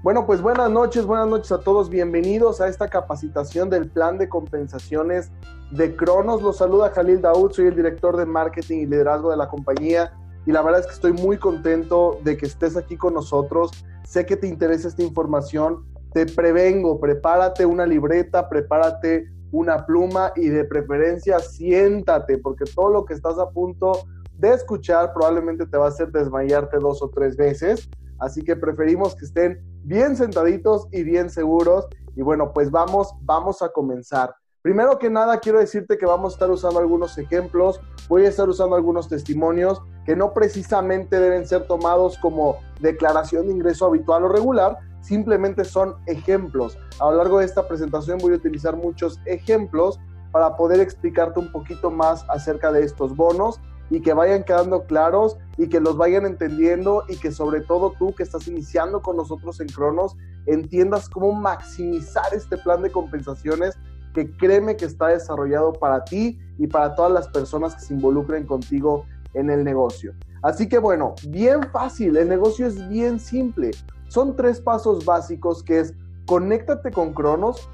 [0.00, 1.90] Bueno, pues buenas noches, buenas noches a todos.
[1.90, 5.32] Bienvenidos a esta capacitación del plan de compensaciones
[5.72, 6.40] de Cronos.
[6.40, 10.12] Los saluda Jalil Daud, soy el director de marketing y liderazgo de la compañía
[10.46, 13.72] y la verdad es que estoy muy contento de que estés aquí con nosotros.
[14.04, 15.84] Sé que te interesa esta información.
[16.12, 23.04] Te prevengo, prepárate una libreta, prepárate una pluma y de preferencia siéntate porque todo lo
[23.04, 27.36] que estás a punto de escuchar probablemente te va a hacer desmayarte dos o tres
[27.36, 27.90] veces.
[28.18, 31.86] Así que preferimos que estén bien sentaditos y bien seguros.
[32.16, 34.34] Y bueno, pues vamos, vamos a comenzar.
[34.60, 38.48] Primero que nada, quiero decirte que vamos a estar usando algunos ejemplos, voy a estar
[38.48, 44.28] usando algunos testimonios que no precisamente deben ser tomados como declaración de ingreso habitual o
[44.28, 46.76] regular, simplemente son ejemplos.
[46.98, 50.00] A lo largo de esta presentación voy a utilizar muchos ejemplos
[50.32, 53.60] para poder explicarte un poquito más acerca de estos bonos
[53.90, 58.14] y que vayan quedando claros y que los vayan entendiendo y que sobre todo tú
[58.14, 63.76] que estás iniciando con nosotros en Cronos entiendas cómo maximizar este plan de compensaciones
[64.14, 68.46] que créeme que está desarrollado para ti y para todas las personas que se involucren
[68.46, 70.14] contigo en el negocio.
[70.42, 73.70] Así que bueno, bien fácil, el negocio es bien simple.
[74.08, 75.94] Son tres pasos básicos que es
[76.26, 77.68] conéctate con Cronos.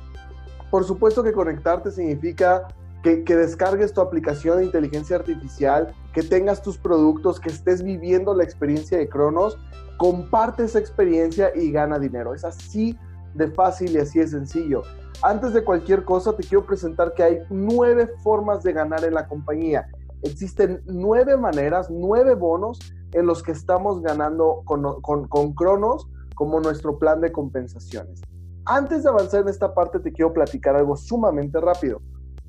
[0.70, 2.66] Por supuesto que conectarte significa
[3.04, 8.44] que, descargues tu aplicación de inteligencia artificial, que tengas tus productos, que estés viviendo la
[8.44, 9.58] experiencia de Cronos,
[9.98, 12.34] comparte esa experiencia y gana dinero.
[12.34, 12.98] Es así
[13.34, 14.82] de fácil y así de sencillo.
[15.22, 19.28] Antes de cualquier cosa, te quiero presentar que hay nueve formas de ganar en la
[19.28, 19.86] compañía.
[20.22, 22.78] Existen nueve maneras, nueve bonos
[23.12, 28.22] en los que estamos ganando con, con, con Cronos como nuestro plan de compensaciones.
[28.64, 32.00] Antes de avanzar en esta parte, te quiero platicar algo sumamente rápido.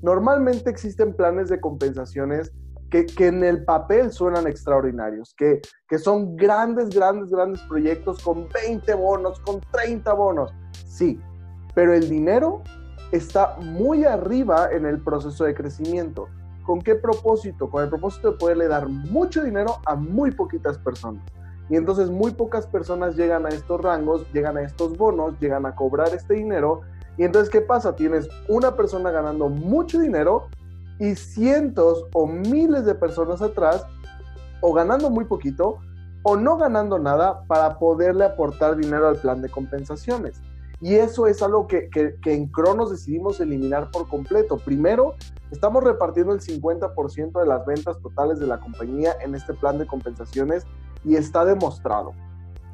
[0.02, 2.52] Normalmente existen planes de compensaciones
[2.90, 8.94] que, en el papel suenan extraordinarios, que, que son grandes, grandes, grandes proyectos con 20
[8.94, 10.54] bonos, con 30 bonos.
[10.88, 11.20] Sí,
[11.74, 12.64] pero el dinero
[13.12, 16.28] está muy arriba en el proceso de crecimiento.
[16.64, 17.70] ¿Con qué propósito?
[17.70, 21.24] Con el propósito de poderle dar mucho dinero a muy poquitas personas.
[21.70, 25.76] Y entonces muy pocas personas llegan a estos rangos, llegan a estos bonos, llegan a
[25.76, 26.82] cobrar este dinero
[27.18, 27.96] y entonces, ¿qué pasa?
[27.96, 30.48] Tienes una persona ganando mucho dinero
[31.00, 33.86] y cientos o miles de personas atrás,
[34.62, 35.80] o ganando muy poquito,
[36.24, 40.42] o no ganando nada para poderle aportar dinero al plan de compensaciones.
[40.82, 41.90] Y eso es algo que,
[42.26, 44.58] en Cronos decidimos eliminar por completo.
[44.58, 45.16] Primero,
[45.52, 49.88] estamos repartiendo el 50% de las ventas totales de la compañía en este plan de
[49.88, 50.66] compensaciones
[51.04, 52.12] y está demostrado.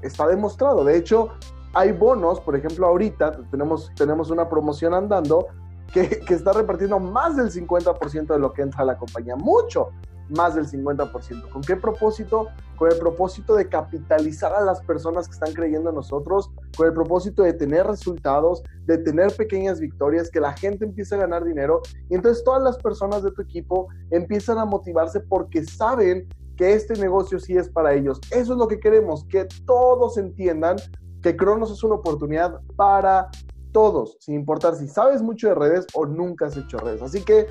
[0.01, 0.83] Está demostrado.
[0.83, 1.29] De hecho,
[1.73, 5.47] hay bonos, por ejemplo, ahorita tenemos, tenemos una promoción andando
[5.93, 9.89] que, está repartiendo más del 50% de lo que entra a la compañía, mucho
[10.29, 11.49] más del 50%.
[11.49, 12.47] ¿Con qué propósito?
[12.77, 16.93] Con el propósito de capitalizar a las personas que están creyendo en nosotros, con el
[16.93, 21.81] propósito de tener resultados, de tener pequeñas victorias, que la gente empiece a ganar dinero
[22.09, 26.93] y entonces todas las personas de tu equipo empiezan a motivarse porque saben que este
[26.93, 28.21] negocio sí es para ellos.
[28.31, 30.77] Eso es lo que queremos, que todos entiendan
[31.21, 33.29] que Cronos es una oportunidad para
[33.71, 37.01] todos, sin importar si sabes mucho de redes o nunca has hecho redes.
[37.01, 37.47] Así que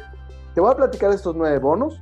[0.54, 2.00] te voy a platicar estos nueve bonos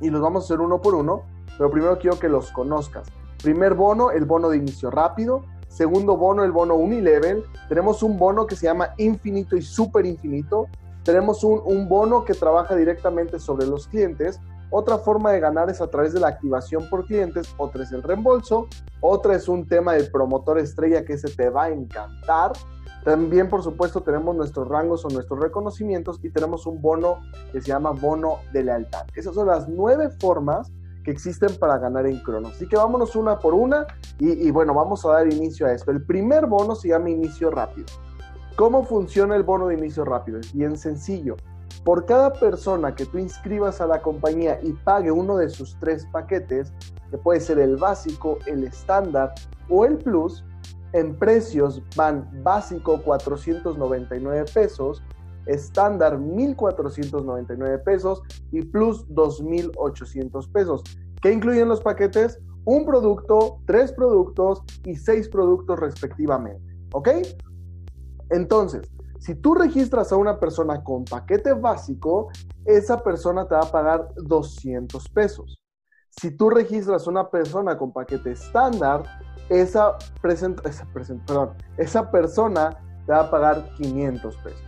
[0.00, 1.22] y los vamos a hacer uno por uno,
[1.56, 3.08] pero primero quiero que los conozcas.
[3.42, 5.44] Primer bono, el bono de inicio rápido.
[5.68, 7.44] Segundo bono, el bono Unilevel.
[7.68, 10.66] Tenemos un bono que se llama infinito y super infinito.
[11.04, 14.40] Tenemos un, un bono que trabaja directamente sobre los clientes.
[14.70, 18.02] Otra forma de ganar es a través de la activación por clientes, otra es el
[18.02, 18.66] reembolso,
[19.00, 22.52] otra es un tema del promotor estrella que ese te va a encantar.
[23.04, 27.20] También, por supuesto, tenemos nuestros rangos o nuestros reconocimientos y tenemos un bono
[27.52, 29.06] que se llama bono de lealtad.
[29.14, 30.72] Esas son las nueve formas
[31.04, 32.54] que existen para ganar en Cronos.
[32.56, 33.86] Así que vámonos una por una
[34.18, 35.92] y, y bueno, vamos a dar inicio a esto.
[35.92, 37.86] El primer bono se llama inicio rápido.
[38.56, 40.40] ¿Cómo funciona el bono de inicio rápido?
[40.40, 41.36] Es bien sencillo.
[41.86, 46.04] Por cada persona que tú inscribas a la compañía y pague uno de sus tres
[46.06, 46.72] paquetes,
[47.12, 49.32] que puede ser el básico, el estándar
[49.68, 50.44] o el plus,
[50.94, 55.00] en precios van básico 499 pesos,
[55.46, 60.82] estándar 1499 pesos y plus 2800 pesos.
[61.22, 62.40] ¿Qué incluyen los paquetes?
[62.64, 66.60] Un producto, tres productos y seis productos respectivamente.
[66.94, 67.10] ¿Ok?
[68.30, 68.90] Entonces,
[69.26, 72.28] si tú registras a una persona con paquete básico,
[72.64, 75.58] esa persona te va a pagar 200 pesos.
[76.10, 79.02] Si tú registras a una persona con paquete estándar,
[79.48, 79.98] esa,
[82.12, 82.70] persona
[83.04, 84.62] te va a pagar 500 pesos.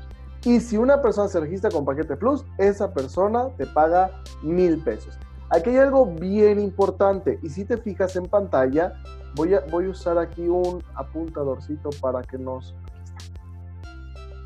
[0.44, 4.10] Y si una persona se registra con paquete plus, esa persona te paga
[4.42, 5.16] 1000 pesos.
[5.50, 8.92] Aquí hay algo bien importante y si te fijas en pantalla,
[9.36, 12.74] voy a usar aquí un apuntadorcito para que nos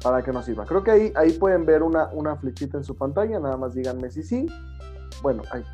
[0.02, 0.64] para que nos sirva.
[0.64, 4.10] Creo que ahí, ahí pueden ver una, una flechita en su pantalla, nada más díganme
[4.10, 4.46] si sí.
[5.22, 5.64] Bueno, ahí,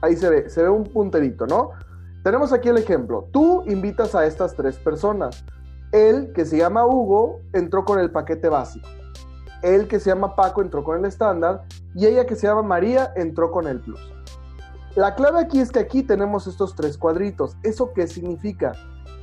[0.00, 1.72] ahí se ve, se ve un punterito, ¿no?
[2.22, 3.28] Tenemos aquí el ejemplo.
[3.32, 5.44] Tú invitas a estas tres personas.
[5.92, 8.88] Él, que se llama Hugo, entró con el paquete básico.
[9.62, 11.64] Él, que se llama Paco, entró con el estándar.
[11.94, 14.00] Y ella, que se llama María, entró con el plus.
[14.96, 17.56] La clave aquí es que aquí tenemos estos tres cuadritos.
[17.62, 18.72] ¿Eso qué significa?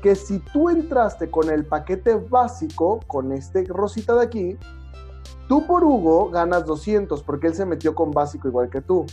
[0.02, 4.58] Que si tú entraste con el paquete básico, con este rosita de aquí,
[5.48, 9.06] tú por Hugo ganas 200 porque él se metió con básico igual que tú.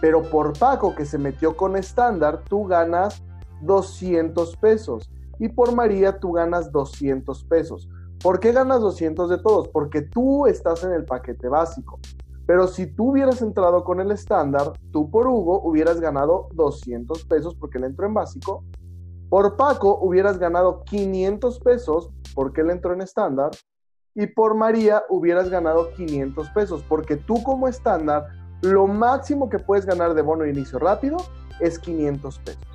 [0.00, 3.22] Pero por Paco que se metió con estándar, tú ganas
[3.62, 5.10] 200 pesos.
[5.38, 7.88] Y por María tú ganas 200 pesos.
[8.22, 9.68] ¿Por qué ganas 200 de todos?
[9.68, 11.98] Porque tú estás en el paquete básico.
[12.46, 17.54] Pero si tú hubieras entrado con el estándar, tú por Hugo hubieras ganado 200 pesos
[17.54, 18.64] porque él entró en básico
[19.30, 23.52] por Paco hubieras ganado 500 pesos porque él entró en estándar
[24.14, 28.26] y por María hubieras ganado 500 pesos porque tú como estándar
[28.60, 31.16] lo máximo que puedes ganar de bono de inicio rápido
[31.60, 32.66] es 500 pesos.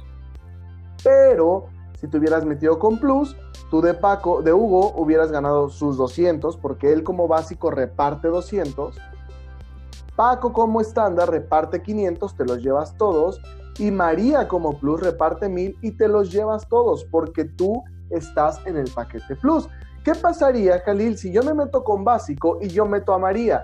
[1.04, 1.68] Pero
[2.00, 3.36] si te hubieras metido con plus,
[3.70, 8.98] tú de Paco, de Hugo hubieras ganado sus 200 porque él como básico reparte 200.
[10.16, 13.42] Paco como estándar reparte 500, te los llevas todos
[13.78, 18.78] y María como Plus reparte mil y te los llevas todos porque tú estás en
[18.78, 19.68] el paquete Plus.
[20.04, 23.64] ¿Qué pasaría, Khalil, si yo me meto con básico y yo meto a María?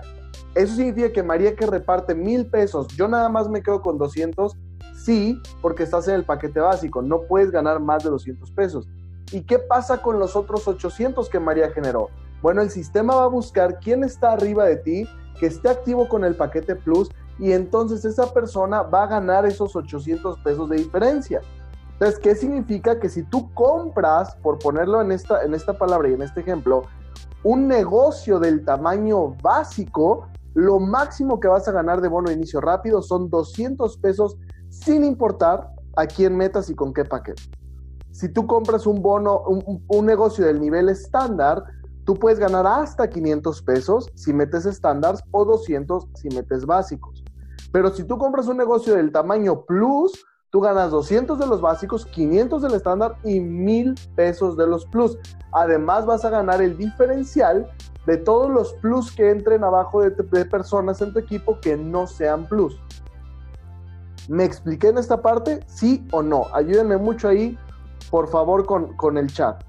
[0.54, 4.56] Eso significa que María que reparte mil pesos, yo nada más me quedo con 200,
[4.94, 8.88] sí, porque estás en el paquete básico, no puedes ganar más de 200 pesos.
[9.30, 12.08] ¿Y qué pasa con los otros 800 que María generó?
[12.42, 15.08] Bueno, el sistema va a buscar quién está arriba de ti,
[15.38, 17.08] que esté activo con el paquete Plus
[17.38, 21.40] y entonces esa persona va a ganar esos 800 pesos de diferencia.
[21.92, 22.98] Entonces, ¿qué significa?
[22.98, 26.84] Que si tú compras, por ponerlo en esta, en esta palabra y en este ejemplo,
[27.44, 32.60] un negocio del tamaño básico, lo máximo que vas a ganar de bono de inicio
[32.60, 34.36] rápido son 200 pesos
[34.68, 37.42] sin importar a quién metas y con qué paquete.
[38.10, 41.62] Si tú compras un bono, un, un negocio del nivel estándar,
[42.04, 47.21] tú puedes ganar hasta 500 pesos si metes estándares o 200 si metes básicos.
[47.72, 52.04] Pero si tú compras un negocio del tamaño plus, tú ganas 200 de los básicos,
[52.06, 55.18] 500 del estándar y 1000 pesos de los plus.
[55.52, 57.70] Además vas a ganar el diferencial
[58.06, 60.10] de todos los plus que entren abajo de,
[60.44, 62.78] personas en tu equipo que no sean plus.
[64.28, 65.64] ¿Me expliqué en esta parte?
[65.66, 66.46] ¿Sí o no?
[66.52, 67.58] Ayúdenme mucho ahí,
[68.10, 69.64] por favor, con, con el chat.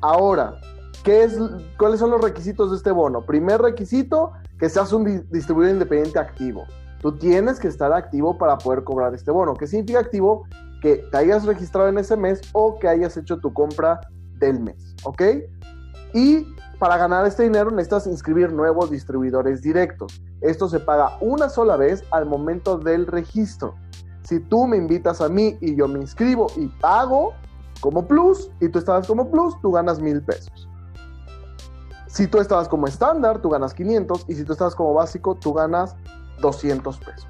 [0.00, 0.58] Ahora,
[1.02, 1.36] ¿Qué es,
[1.78, 3.22] ¿Cuáles son los requisitos de este bono?
[3.22, 4.32] Primer requisito,
[4.62, 6.66] que seas un distribuidor independiente activo.
[7.00, 9.54] Tú tienes que estar activo para poder cobrar este bono.
[9.54, 10.46] ¿Qué significa activo?
[10.80, 14.00] Que te hayas registrado en ese mes o que hayas hecho tu compra
[14.38, 15.20] del mes, ¿ok?
[16.14, 16.46] Y
[16.78, 20.22] para ganar este dinero necesitas inscribir nuevos distribuidores directos.
[20.42, 23.74] Esto se paga una sola vez al momento del registro.
[24.22, 27.32] Si tú me invitas a mí y yo me inscribo y pago
[27.80, 30.68] como plus y tú estabas como plus, tú ganas mil pesos.
[32.12, 35.54] Si tú estabas como estándar, tú ganas 500 y si tú estabas como básico, tú
[35.54, 35.96] ganas
[36.42, 37.26] 200 pesos.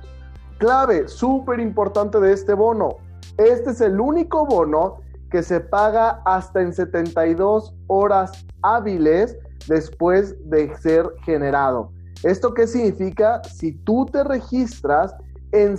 [0.58, 2.96] Clave, súper importante de este bono.
[3.38, 4.96] Este es el único bono
[5.30, 11.92] que se paga hasta en 72 horas hábiles después de ser generado.
[12.24, 13.40] ¿Esto qué significa?
[13.44, 15.14] Si tú te registras
[15.52, 15.78] en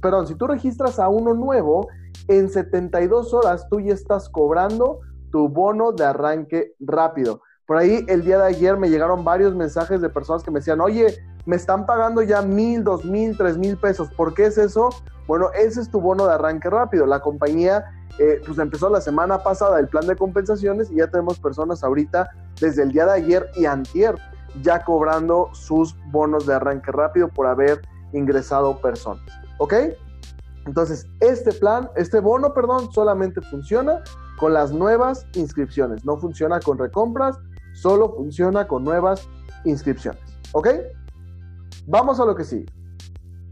[0.00, 1.86] perdón, si tú registras a uno nuevo,
[2.26, 4.98] en 72 horas tú ya estás cobrando
[5.30, 7.40] tu bono de arranque rápido.
[7.66, 10.80] Por ahí el día de ayer me llegaron varios mensajes de personas que me decían,
[10.80, 14.08] oye, me están pagando ya mil, dos mil, tres mil pesos.
[14.16, 14.90] ¿Por qué es eso?
[15.26, 17.06] Bueno, ese es tu bono de arranque rápido.
[17.06, 17.84] La compañía
[18.18, 22.28] eh, pues empezó la semana pasada el plan de compensaciones y ya tenemos personas ahorita
[22.60, 24.16] desde el día de ayer y antier
[24.60, 27.80] ya cobrando sus bonos de arranque rápido por haber
[28.12, 29.24] ingresado personas.
[29.58, 29.74] ¿Ok?
[30.66, 34.02] Entonces, este plan, este bono, perdón, solamente funciona
[34.38, 36.04] con las nuevas inscripciones.
[36.04, 37.38] No funciona con recompras,
[37.72, 39.28] Solo funciona con nuevas
[39.64, 40.20] inscripciones.
[40.52, 40.68] ¿Ok?
[41.86, 42.66] Vamos a lo que sigue.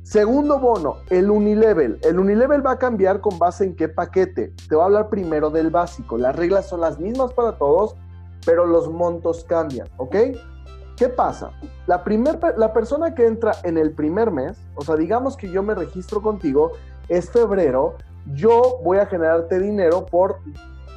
[0.02, 2.00] Segundo bono, el Unilevel.
[2.02, 4.52] El Unilevel va a cambiar con base en qué paquete.
[4.68, 6.18] Te voy a hablar primero del básico.
[6.18, 7.94] Las reglas son las mismas para todos,
[8.44, 10.16] pero los montos cambian, ¿ok?
[10.96, 11.52] ¿Qué pasa?
[11.86, 12.02] La,
[12.56, 16.20] la persona que entra en el primer mes, o sea, digamos que yo me registro
[16.20, 16.72] contigo,
[17.08, 17.94] es febrero,
[18.34, 20.40] yo voy a generarte dinero por,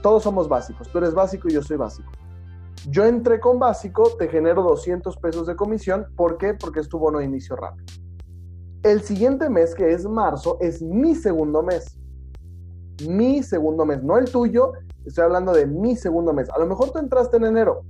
[0.01, 2.11] todos somos básicos, tú eres básico y yo soy básico.
[2.89, 6.07] Yo entré con básico, te genero 200 pesos de comisión.
[6.17, 6.53] ¿Por qué?
[6.53, 7.85] Porque es tu bono de inicio rápido.
[8.83, 11.97] El siguiente mes, que es marzo, es mi segundo mes.
[13.07, 14.73] Mi segundo mes, no el tuyo,
[15.05, 16.49] estoy hablando de mi segundo mes.
[16.49, 17.83] A lo mejor tú entraste en enero,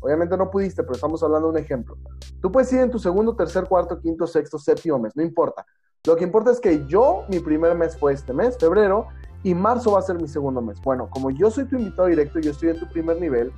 [0.00, 1.96] obviamente no pudiste, pero estamos hablando de un ejemplo.
[2.40, 5.64] Tú puedes ir en tu segundo, tercer, cuarto, quinto, sexto, séptimo mes, no importa.
[6.06, 9.08] Lo que importa es que yo, mi primer mes fue este mes, febrero,
[9.42, 10.80] y marzo va a ser mi segundo mes.
[10.82, 13.52] Bueno, como yo soy tu invitado directo yo estoy en tu primer nivel,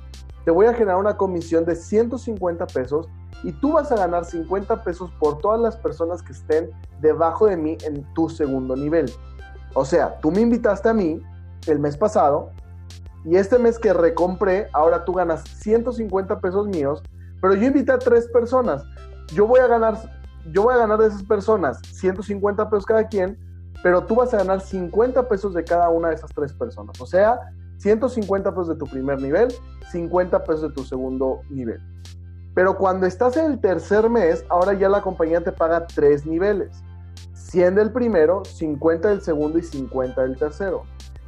[0.45, 3.07] te voy a generar una comisión de 150 pesos
[3.43, 6.69] y tú vas a ganar 50 pesos por todas las personas que estén
[7.01, 9.11] debajo de mí en tu segundo nivel.
[9.73, 11.21] O sea, tú me invitaste a mí
[11.67, 12.51] el mes pasado
[13.25, 17.01] y este mes que recompré, ahora tú ganas 150 pesos míos,
[17.41, 18.83] pero yo invité a tres personas.
[19.33, 19.97] Yo voy a ganar,
[20.51, 23.37] yo voy a ganar de esas personas 150 pesos cada quien,
[23.83, 26.99] pero tú vas a ganar 50 pesos de cada una de esas tres personas.
[27.01, 27.37] O sea,
[27.77, 29.53] 150 pesos de tu primer nivel,
[29.91, 31.81] 50 pesos de tu segundo nivel.
[32.55, 36.81] Pero cuando estás en el tercer mes, ahora ya la compañía te paga tres niveles.
[37.33, 40.83] 100 del primero, 50 del segundo y 50 del tercero.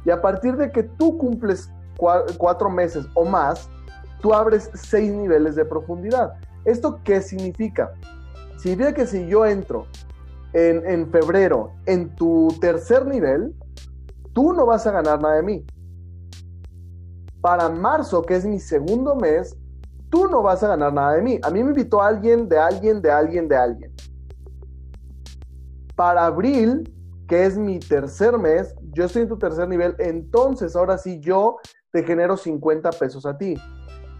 [0.06, 1.70] Y a partir de que tú cumples
[2.38, 3.68] cuatro meses o más,
[4.22, 6.34] tú abres seis niveles de profundidad.
[6.64, 7.92] ¿Esto qué significa?
[8.56, 9.86] Significa que si yo entro
[10.56, 13.54] en, febrero en tu tercer nivel,
[14.32, 15.66] tú no vas a ganar nada de mí.
[17.42, 19.54] Para marzo, que es mi segundo mes,
[20.08, 21.38] tú no vas a ganar nada de mí.
[21.42, 23.94] A mí me invitó alguien, de alguien, de alguien, de alguien.
[25.94, 26.90] Para abril,
[27.28, 31.58] que es mi tercer mes, yo estoy en tu tercer nivel, entonces ahora sí yo
[31.90, 33.56] te genero 50 pesos a ti.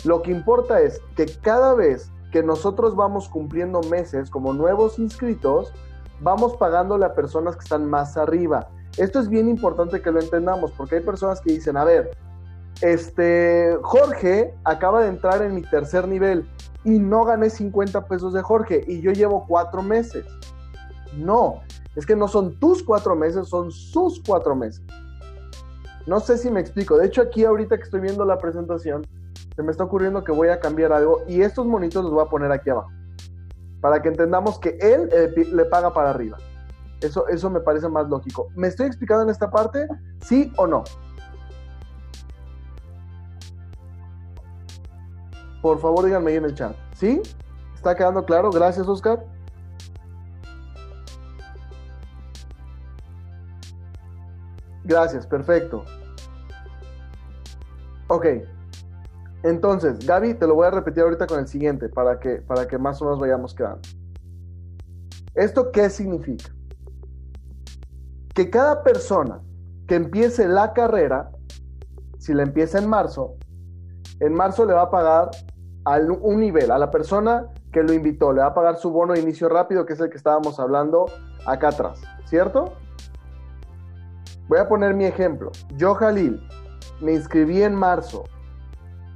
[0.04, 5.72] Lo que importa es que cada vez que nosotros vamos cumpliendo meses como nuevos inscritos,
[6.20, 8.68] vamos pagándole a personas que están más arriba.
[8.96, 12.16] Esto es bien importante que lo entendamos porque hay personas que dicen, a ver,
[12.80, 16.46] este, Jorge acaba de entrar en mi tercer nivel
[16.84, 20.24] y no gané 50 pesos de Jorge y yo llevo cuatro meses.
[21.16, 21.62] No,
[21.94, 24.82] es que no son tus cuatro meses, son sus cuatro meses.
[26.06, 26.96] No sé si me explico.
[26.96, 29.04] De hecho, aquí ahorita que estoy viendo la presentación,
[29.56, 32.28] se me está ocurriendo que voy a cambiar algo y estos monitos los voy a
[32.28, 32.90] poner aquí abajo.
[33.86, 36.38] Para que entendamos que él eh, le paga para arriba.
[37.00, 38.48] Eso, eso me parece más lógico.
[38.56, 39.86] ¿Me estoy explicando en esta parte?
[40.24, 40.82] ¿Sí o no?
[45.62, 46.74] Por favor, díganme ahí en el chat.
[46.96, 47.22] ¿Sí?
[47.76, 48.50] ¿Está quedando claro?
[48.50, 49.24] Gracias, Oscar.
[54.82, 55.84] Gracias, perfecto.
[58.08, 58.26] Ok.
[59.46, 62.78] Entonces, Gaby, te lo voy a repetir ahorita con el siguiente para que, para que
[62.78, 63.80] más o menos vayamos quedando.
[65.36, 66.50] ¿Esto qué significa?
[68.34, 69.40] Que cada persona
[69.86, 71.30] que empiece la carrera,
[72.18, 73.36] si la empieza en marzo,
[74.18, 75.30] en marzo le va a pagar
[75.84, 79.12] a un nivel, a la persona que lo invitó, le va a pagar su bono
[79.12, 81.06] de inicio rápido, que es el que estábamos hablando
[81.46, 82.72] acá atrás, ¿cierto?
[84.48, 85.52] Voy a poner mi ejemplo.
[85.76, 86.44] Yo, Jalil,
[87.00, 88.24] me inscribí en marzo.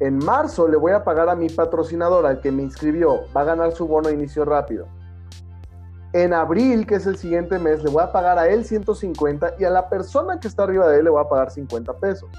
[0.00, 3.44] En marzo le voy a pagar a mi patrocinador, al que me inscribió, va a
[3.44, 4.86] ganar su bono de inicio rápido.
[6.14, 9.64] En abril, que es el siguiente mes, le voy a pagar a él 150 y
[9.64, 12.30] a la persona que está arriba de él le voy a pagar 50 pesos.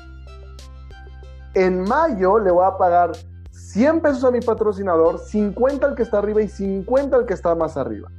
[1.54, 3.12] En mayo le voy a pagar
[3.52, 7.54] 100 pesos a mi patrocinador, 50 al que está arriba y 50 al que está
[7.54, 8.10] más arriba.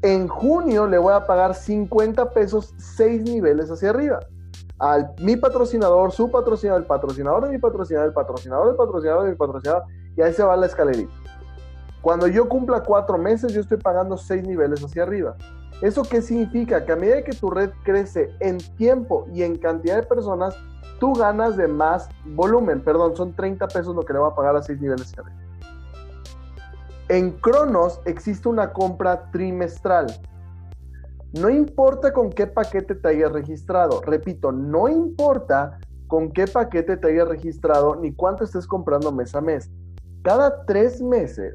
[0.00, 4.20] En junio le voy a pagar 50 pesos, 6 niveles hacia arriba.
[4.82, 9.30] Al mi patrocinador, su patrocinador, el patrocinador de mi patrocinador, el patrocinador del patrocinador de
[9.30, 9.84] mi patrocinador,
[10.16, 11.12] y ahí se va la escalerita.
[12.00, 15.36] Cuando yo cumpla cuatro meses, yo estoy pagando 6 niveles hacia arriba.
[15.82, 16.84] ¿Eso qué significa?
[16.84, 20.56] Que a medida que tu red crece en tiempo y en cantidad de personas,
[20.98, 22.80] tú ganas de más volumen.
[22.80, 25.38] Perdón, son 30 pesos lo que le va a pagar a 6 niveles hacia arriba.
[27.08, 30.06] En Cronos existe una compra trimestral.
[31.32, 34.02] No importa con qué paquete te hayas registrado.
[34.02, 39.40] Repito, no importa con qué paquete te hayas registrado ni cuánto estés comprando mes a
[39.40, 39.70] mes.
[40.22, 41.54] Cada tres meses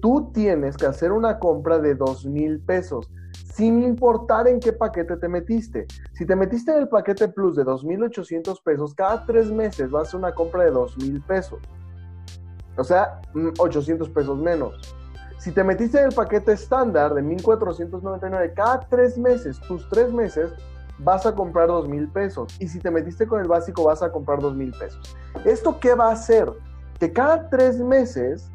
[0.00, 3.10] tú tienes que hacer una compra de dos mil pesos,
[3.52, 5.86] sin importar en qué paquete te metiste.
[6.12, 10.08] Si te metiste en el paquete Plus de 2.800 pesos, cada tres meses vas a
[10.08, 11.58] hacer una compra de dos mil pesos.
[12.76, 13.20] O sea,
[13.58, 14.94] 800 mm, pesos menos.
[15.38, 20.50] Si te metiste en el paquete estándar de 1499, cada tres meses, tus tres meses,
[20.98, 22.54] vas a comprar dos mil pesos.
[22.58, 25.16] Y si te metiste con el básico, vas a comprar dos mil pesos.
[25.44, 26.50] ¿Esto qué va a hacer?
[26.98, 28.50] Que cada tres meses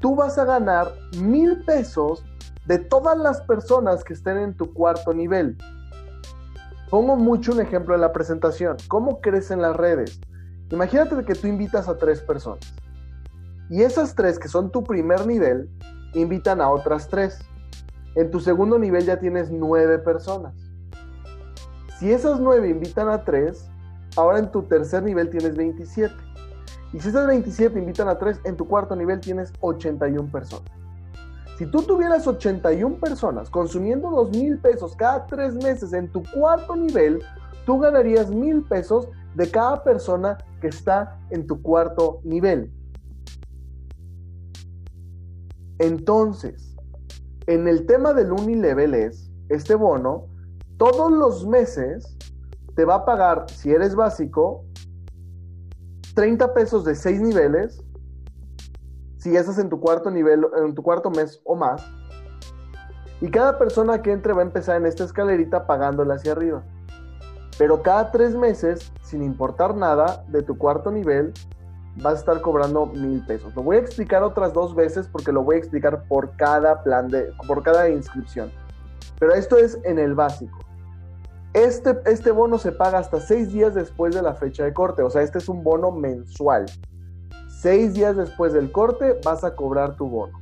[0.00, 2.24] tú vas a ganar mil pesos
[2.66, 5.56] de todas las personas que estén en tu cuarto nivel.
[6.90, 8.76] Pongo mucho un ejemplo en la presentación.
[8.88, 10.20] ¿Cómo crecen las redes?
[10.70, 12.74] Imagínate que tú invitas a tres personas.
[13.70, 15.68] Y esas tres que son tu primer nivel,
[16.14, 17.38] invitan a otras tres.
[18.14, 20.64] En tu segundo nivel ya tienes nueve personas.
[21.98, 23.70] Si esas 9 invitan a 3,
[24.16, 26.12] ahora en tu tercer nivel tienes 27.
[26.92, 30.68] Y si esas 27 invitan a 3, en tu cuarto nivel tienes 81 personas.
[31.56, 36.74] Si tú tuvieras 81 personas consumiendo 2 mil pesos cada 3 meses en tu cuarto
[36.74, 37.22] nivel,
[37.64, 42.72] tú ganarías mil pesos de cada persona que está en tu cuarto nivel.
[45.78, 46.76] Entonces,
[47.46, 50.28] en el tema del unilevel es, este bono,
[50.76, 52.16] todos los meses
[52.74, 54.64] te va a pagar, si eres básico,
[56.14, 57.82] 30 pesos de 6 niveles,
[59.18, 61.84] si estás en tu cuarto nivel, en tu cuarto mes o más,
[63.20, 66.62] y cada persona que entre va a empezar en esta escalerita pagándola hacia arriba.
[67.58, 71.32] Pero cada tres meses, sin importar nada de tu cuarto nivel,
[71.96, 73.54] vas a estar cobrando mil pesos.
[73.54, 77.08] Lo voy a explicar otras dos veces porque lo voy a explicar por cada plan
[77.08, 78.50] de, por cada inscripción.
[79.18, 80.58] Pero esto es en el básico.
[81.52, 85.02] Este, este bono se paga hasta seis días después de la fecha de corte.
[85.02, 86.66] O sea, este es un bono mensual.
[87.48, 90.38] Seis días después del corte vas a cobrar tu bono.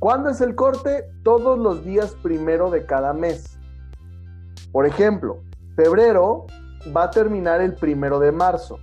[0.00, 1.08] ¿Cuándo es el corte?
[1.22, 3.58] Todos los días primero de cada mes.
[4.72, 5.42] Por ejemplo,
[5.76, 6.46] febrero
[6.96, 8.78] va a terminar el primero de marzo.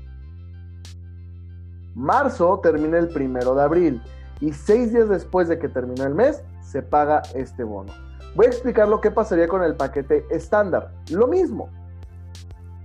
[1.98, 4.02] Marzo termina el primero de abril
[4.40, 7.92] y seis días después de que terminó el mes se paga este bono.
[8.36, 10.94] Voy a explicar lo que pasaría con el paquete estándar.
[11.10, 11.70] Lo mismo.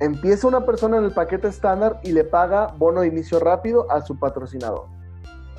[0.00, 4.00] Empieza una persona en el paquete estándar y le paga bono de inicio rápido a
[4.00, 4.87] su patrocinador.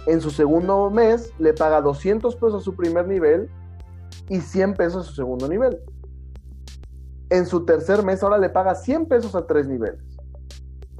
[0.07, 3.51] En su segundo mes le paga 200 pesos a su primer nivel
[4.29, 5.79] y 100 pesos a su segundo nivel.
[7.29, 10.12] En su tercer mes ahora le paga 100 pesos a tres niveles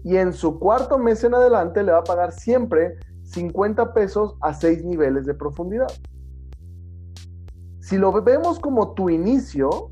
[0.03, 4.53] y en su cuarto mes en adelante le va a pagar siempre 50 pesos a
[4.53, 5.91] 6 niveles de profundidad.
[7.79, 9.91] Si lo vemos como tu inicio,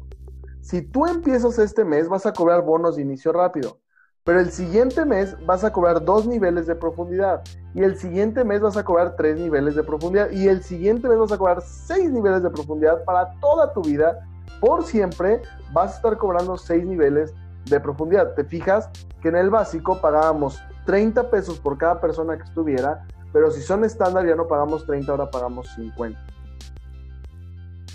[0.62, 3.80] si tú empiezas este mes vas a cobrar bonos de inicio rápido,
[4.24, 7.42] pero el siguiente mes vas a cobrar dos niveles de profundidad
[7.74, 11.18] y el siguiente mes vas a cobrar tres niveles de profundidad y el siguiente mes
[11.18, 14.20] vas a cobrar seis niveles de profundidad para toda tu vida.
[14.60, 15.42] Por siempre
[15.74, 17.34] vas a estar cobrando seis niveles
[17.66, 18.34] de profundidad.
[18.34, 18.90] Te fijas
[19.22, 23.84] que en el básico pagábamos 30 pesos por cada persona que estuviera, pero si son
[23.84, 26.20] estándar ya no pagamos 30, ahora pagamos 50.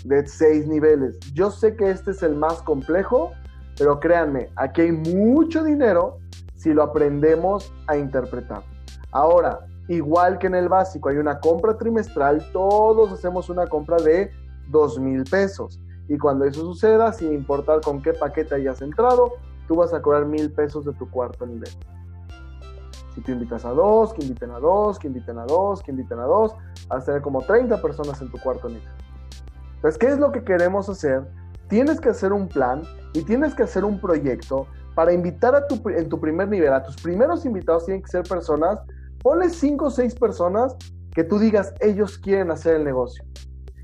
[0.05, 1.19] De 6 niveles.
[1.33, 3.33] Yo sé que este es el más complejo,
[3.77, 6.19] pero créanme, aquí hay mucho dinero
[6.55, 8.63] si lo aprendemos a interpretar.
[9.11, 14.31] Ahora, igual que en el básico, hay una compra trimestral, todos hacemos una compra de
[14.69, 15.79] 2 mil pesos.
[16.09, 19.33] Y cuando eso suceda, sin importar con qué paquete hayas entrado,
[19.67, 21.69] tú vas a cobrar mil pesos de tu cuarto nivel.
[23.13, 26.19] Si tú invitas a dos, que inviten a dos, que inviten a dos, que inviten
[26.19, 26.53] a dos,
[26.87, 28.87] vas a tener como 30 personas en tu cuarto nivel.
[29.75, 31.23] Entonces, ¿qué es lo que queremos hacer?
[31.67, 35.81] Tienes que hacer un plan y tienes que hacer un proyecto para invitar a tu,
[35.89, 38.79] en tu primer nivel, a tus primeros invitados tienen que ser personas,
[39.21, 40.75] ponle 5 o 6 personas
[41.13, 43.23] que tú digas, ellos quieren hacer el negocio.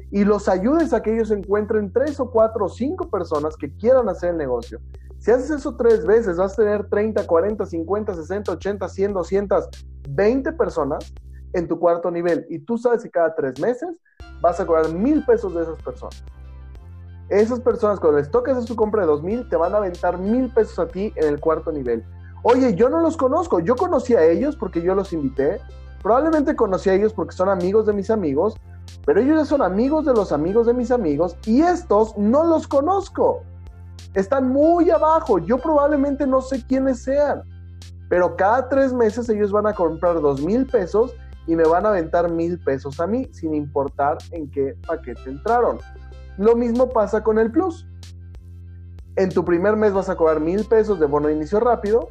[0.10, 4.10] Y los ayudes a que ellos encuentren 3 o 4 o 5 personas que quieran
[4.10, 4.80] hacer el negocio.
[5.24, 9.70] Si haces eso tres veces, vas a tener 30, 40, 50, 60, 80, 100, 200,
[10.10, 11.14] 20 personas
[11.54, 12.46] en tu cuarto nivel.
[12.50, 14.02] Y tú sabes que cada tres meses
[14.42, 16.22] vas a cobrar mil pesos de esas personas.
[17.30, 20.18] Esas personas, cuando les toques hacer su compra de dos mil, te van a aventar
[20.18, 22.04] mil pesos a ti en el cuarto nivel.
[22.42, 23.62] Oye, yo no los conozco.
[23.62, 25.62] Yo conocí a ellos porque yo los invité.
[26.02, 28.58] Probablemente conocí a ellos porque son amigos de mis amigos.
[29.06, 31.38] Pero ellos ya son amigos de los amigos de mis amigos.
[31.46, 33.44] Y estos no los conozco
[34.14, 35.40] están muy abajo.
[35.40, 37.42] Yo probablemente no sé quiénes sean,
[38.10, 41.14] pero cada tres meses ellos van a comprar dos mil pesos
[41.48, 45.80] y me van a aventar mil pesos a mí, sin importar en qué paquete entraron.
[46.38, 47.86] Lo mismo pasa con el Plus.
[49.16, 52.10] En tu primer mes vas a cobrar mil pesos de bono de inicio rápido,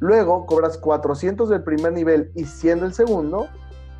[0.00, 3.46] luego cobras 400 del primer nivel y 100 del segundo,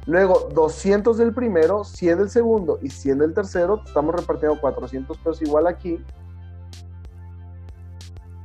[0.06, 5.42] luego 200 del primero, 100 del segundo y 100 del tercero, estamos repartiendo 400 pesos
[5.42, 6.04] igual aquí,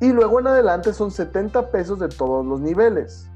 [0.01, 3.29] y luego en adelante son 70 pesos de todos los niveles.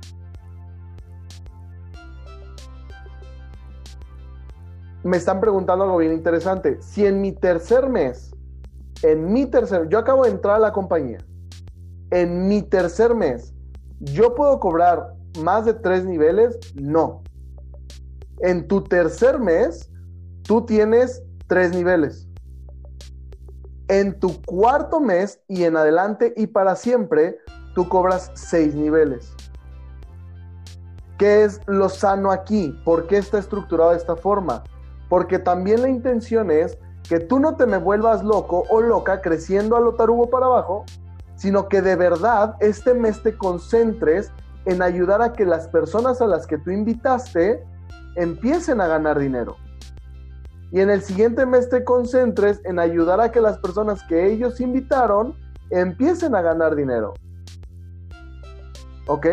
[5.04, 6.78] Me están preguntando algo bien interesante.
[6.82, 8.36] Si en mi tercer mes,
[9.02, 11.20] en mi tercer, yo acabo de entrar a la compañía,
[12.12, 13.54] en mi tercer mes,
[14.00, 16.60] ¿yo puedo cobrar más de tres niveles?
[16.76, 17.24] No.
[18.42, 19.90] En tu tercer mes,
[20.44, 22.29] tú tienes tres niveles
[23.90, 27.40] en tu cuarto mes y en adelante y para siempre,
[27.74, 29.34] tú cobras seis niveles.
[31.18, 32.74] ¿Qué es lo sano aquí?
[32.86, 34.64] ¿Por qué está estructurado de esta forma?
[35.10, 36.78] Porque también la intención es
[37.10, 40.86] que tú no te me vuelvas loco o loca creciendo a lo tarugo para abajo,
[41.36, 44.32] sino que de verdad este mes te concentres
[44.66, 47.66] en ayudar a que las personas a las que tú invitaste
[48.16, 49.58] empiecen a ganar dinero.
[50.72, 54.62] Y en el siguiente mes te concentres en ayudar a que las personas que ellos
[54.62, 55.36] invitaron
[55.70, 57.14] empiecen a ganar dinero.
[59.08, 59.28] ¿Ok?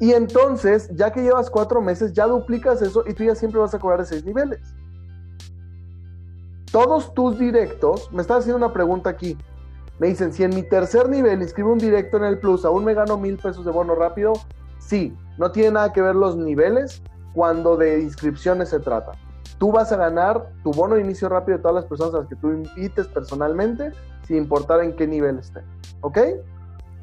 [0.00, 3.74] Y entonces, ya que llevas cuatro meses, ya duplicas eso y tú ya siempre vas
[3.74, 4.60] a cobrar de seis niveles.
[6.70, 9.36] Todos tus directos, me estás haciendo una pregunta aquí.
[9.98, 12.94] Me dicen, si en mi tercer nivel inscribo un directo en el Plus, ¿aún me
[12.94, 14.34] gano mil pesos de bono rápido?
[14.78, 17.02] Sí, no tiene nada que ver los niveles
[17.34, 19.12] cuando de inscripciones se trata.
[19.58, 22.28] Tú vas a ganar tu bono de inicio rápido de todas las personas a las
[22.28, 23.90] que tú invites personalmente,
[24.26, 25.60] sin importar en qué nivel esté.
[26.00, 26.18] ¿Ok?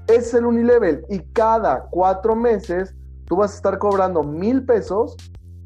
[0.08, 5.16] es el unilevel y cada cuatro meses tú vas a estar cobrando mil pesos,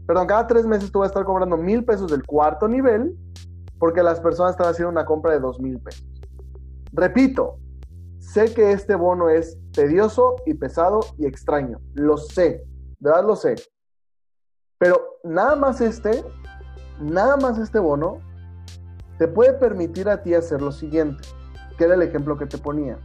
[0.08, 3.16] perdón, cada tres meses tú vas a estar cobrando mil pesos del cuarto nivel
[3.78, 6.06] porque las personas están haciendo una compra de dos mil pesos.
[6.92, 7.58] Repito,
[8.20, 12.64] sé que este bono es tedioso y pesado y extraño, lo sé,
[13.00, 13.56] de verdad lo sé.
[14.78, 16.24] Pero nada más este,
[17.00, 18.20] nada más este bono
[19.18, 21.24] te puede permitir a ti hacer lo siguiente,
[21.78, 22.98] que era el ejemplo que te ponía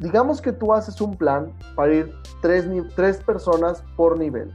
[0.00, 4.52] digamos que tú haces un plan para ir tres, tres personas por nivel.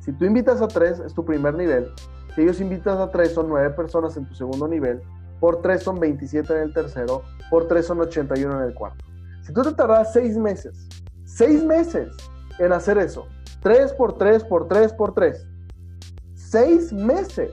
[0.00, 1.92] Si tú invitas a tres, es tu primer nivel.
[2.34, 5.02] Si ellos invitas a tres, son nueve personas en tu segundo nivel.
[5.40, 7.22] Por tres son 27 en el tercero.
[7.50, 9.04] Por tres son 81 en el cuarto.
[9.42, 10.88] Si tú te tardas seis meses,
[11.24, 12.08] seis meses
[12.58, 13.26] en hacer eso,
[13.60, 15.46] tres por tres por tres por tres,
[16.52, 17.50] seis meses.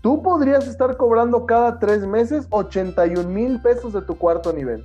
[0.00, 4.84] Tú podrías estar cobrando cada tres meses 81 mil pesos de tu cuarto nivel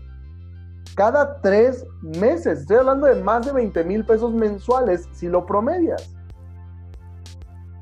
[0.95, 2.61] cada tres meses.
[2.61, 6.09] Estoy hablando de más de 20 mil pesos mensuales si lo promedias.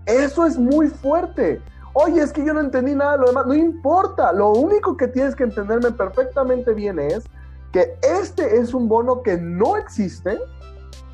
[0.06, 1.62] Eso es muy fuerte.
[1.94, 3.46] Oye, es que yo no entendí nada de lo demás.
[3.46, 4.32] No importa.
[4.32, 7.26] Lo único que tienes que entenderme perfectamente bien es
[7.72, 10.40] que este es un bono que no existe,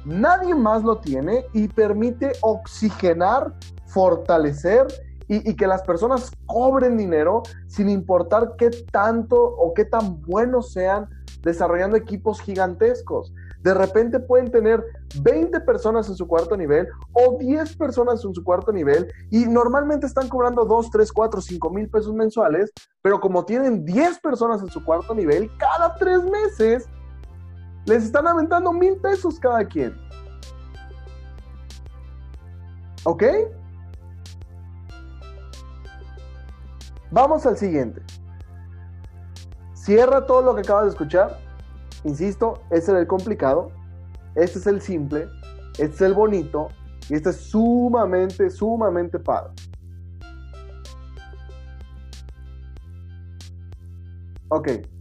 [0.08, 3.54] nadie más lo tiene y permite oxigenar,
[3.86, 4.88] fortalecer
[5.28, 11.10] y, que las personas cobren dinero sin importar qué tanto o qué tan buenos sean
[11.42, 13.34] desarrollando equipos gigantescos.
[13.62, 14.82] De repente pueden tener
[15.22, 20.08] 20 personas en su cuarto nivel o 10 personas en su cuarto nivel y normalmente
[20.08, 24.70] están cobrando 2, 3, 4, 5 mil pesos mensuales, pero como tienen 10 personas en
[24.70, 26.88] su cuarto nivel, cada 3 meses
[27.88, 29.96] les están aventando mil pesos cada quien.
[33.06, 33.24] ¿Ok?
[37.10, 38.02] Vamos al siguiente.
[39.74, 41.40] Cierra todo lo que acabas de escuchar.
[42.04, 43.72] Insisto, ese es el complicado,
[44.36, 45.30] este es el simple,
[45.74, 46.68] este es el bonito
[47.10, 49.54] y este es sumamente, sumamente padre.
[54.50, 54.97] Ok.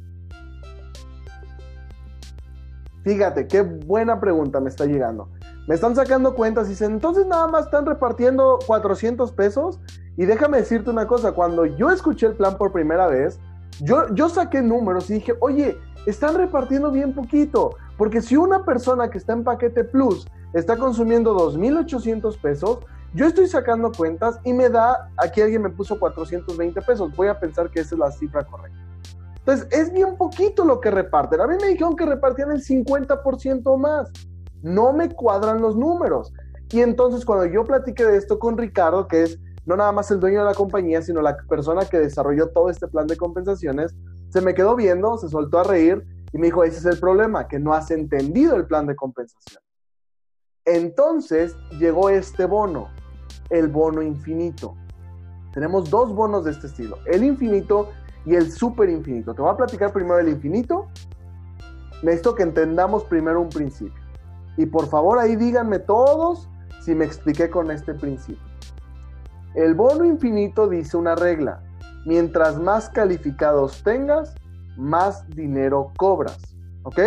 [3.06, 5.28] Fíjate, qué buena pregunta me está llegando.
[5.68, 9.78] Me están sacando cuentas y dicen, entonces nada más están repartiendo 400 pesos.
[10.16, 13.38] Y déjame decirte una cosa, cuando yo escuché el plan por primera vez,
[13.80, 19.18] yo, saqué números y dije, oye, están repartiendo bien poquito, porque si una persona que
[19.18, 22.80] está en paquete plus está consumiendo 2.800 pesos,
[23.14, 27.38] yo estoy sacando cuentas y me da, aquí alguien me puso 420 pesos, voy a
[27.38, 28.85] pensar que esa es la cifra correcta.
[29.46, 31.40] Entonces, es bien poquito lo que reparten.
[31.40, 34.10] A mí me dijeron que repartían el 50% más.
[34.60, 36.32] No me cuadran los números.
[36.72, 40.18] Y entonces cuando yo platiqué de esto con Ricardo, que es no nada más el
[40.18, 43.94] dueño de la compañía, sino la persona que desarrolló todo este plan de compensaciones,
[44.30, 47.46] se me quedó viendo, se soltó a reír y me dijo, ese es el problema,
[47.46, 49.62] que no has entendido el plan de compensación.
[50.64, 52.88] Entonces llegó este bono,
[53.50, 54.74] el bono infinito.
[55.52, 57.90] Tenemos dos bonos de este estilo, el infinito
[58.26, 59.32] y el super infinito.
[59.34, 60.88] Te voy a platicar primero el infinito.
[62.02, 64.02] Necesito que entendamos primero un principio.
[64.56, 66.48] Y por favor ahí díganme todos
[66.80, 68.42] si me expliqué con este principio.
[69.54, 71.62] El bono infinito dice una regla.
[72.04, 74.34] Mientras más calificados tengas,
[74.76, 76.38] más dinero cobras.
[76.82, 76.98] ¿Ok?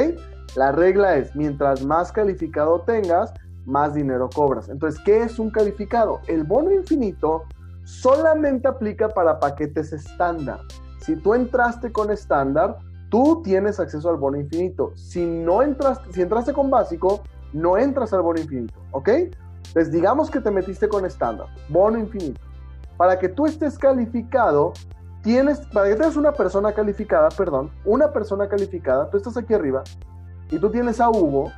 [0.55, 3.33] La regla es, mientras más calificado tengas,
[3.65, 4.67] más dinero cobras.
[4.69, 6.21] Entonces, ¿qué es un calificado?
[6.27, 7.43] El bono infinito
[7.83, 10.61] solamente aplica para paquetes estándar.
[11.09, 12.77] Si tú entraste con estándar,
[13.09, 14.91] tú tienes acceso al bono infinito.
[14.95, 19.09] Si no entraste, si entraste con básico, no entras al bono infinito, ¿ok?
[19.09, 22.39] Entonces, digamos que te metiste con estándar, bono infinito.
[22.95, 24.73] Para que tú estés calificado,
[25.23, 29.81] tienes, para que tengas una persona calificada, perdón, una persona calificada, tú estás aquí arriba
[30.51, 31.51] y tú tienes a Hugo.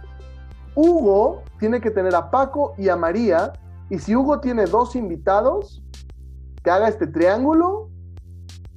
[0.75, 3.51] Hugo tiene que tener a Paco y a María.
[3.89, 5.83] Y si Hugo tiene dos invitados,
[6.63, 7.90] que haga este triángulo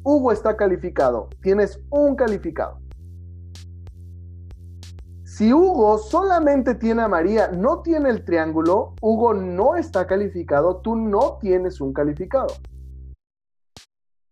[0.07, 2.79] Hugo está calificado, tienes un calificado.
[5.25, 10.95] Si Hugo solamente tiene a María, no tiene el triángulo, Hugo no está calificado, tú
[10.95, 12.49] no tienes un calificado.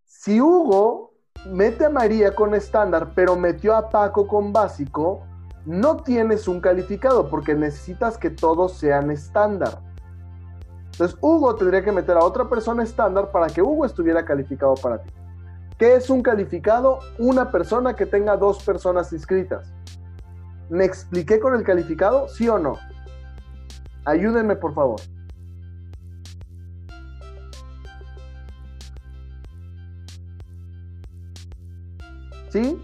[0.04, 1.14] Si Hugo
[1.46, 5.22] mete a María con estándar, pero metió a Paco con básico,
[5.64, 9.80] no tienes un calificado porque necesitas que todos sean estándar.
[10.92, 15.02] Entonces, Hugo tendría que meter a otra persona estándar para que Hugo estuviera calificado para
[15.02, 15.10] ti.
[15.78, 17.00] ¿Qué es un calificado?
[17.18, 19.72] Una persona que tenga dos personas inscritas.
[20.70, 22.28] ¿Me expliqué con el calificado?
[22.28, 22.78] ¿Sí o no?
[24.04, 25.00] Ayúdenme, por favor.
[32.50, 32.80] ¿Sí?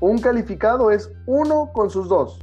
[0.00, 2.38] Un calificado es uno con sus dos.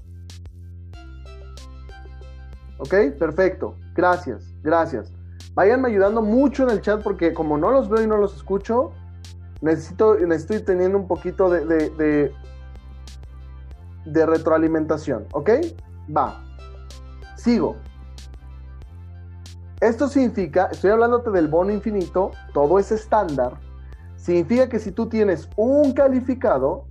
[2.77, 2.93] ¿Ok?
[3.17, 3.75] Perfecto.
[3.93, 5.11] Gracias, gracias.
[5.53, 8.91] Váyanme ayudando mucho en el chat porque como no los veo y no los escucho,
[9.65, 12.32] necesito, necesito ir teniendo un poquito de, de,
[14.06, 15.25] de retroalimentación.
[15.34, 15.49] ¿Ok?
[16.15, 16.43] Va.
[17.36, 17.75] Sigo.
[19.82, 23.60] Esto significa, estoy hablándote del bono infinito, todo es estándar.
[24.15, 26.88] Significa que si tú tienes un calificado,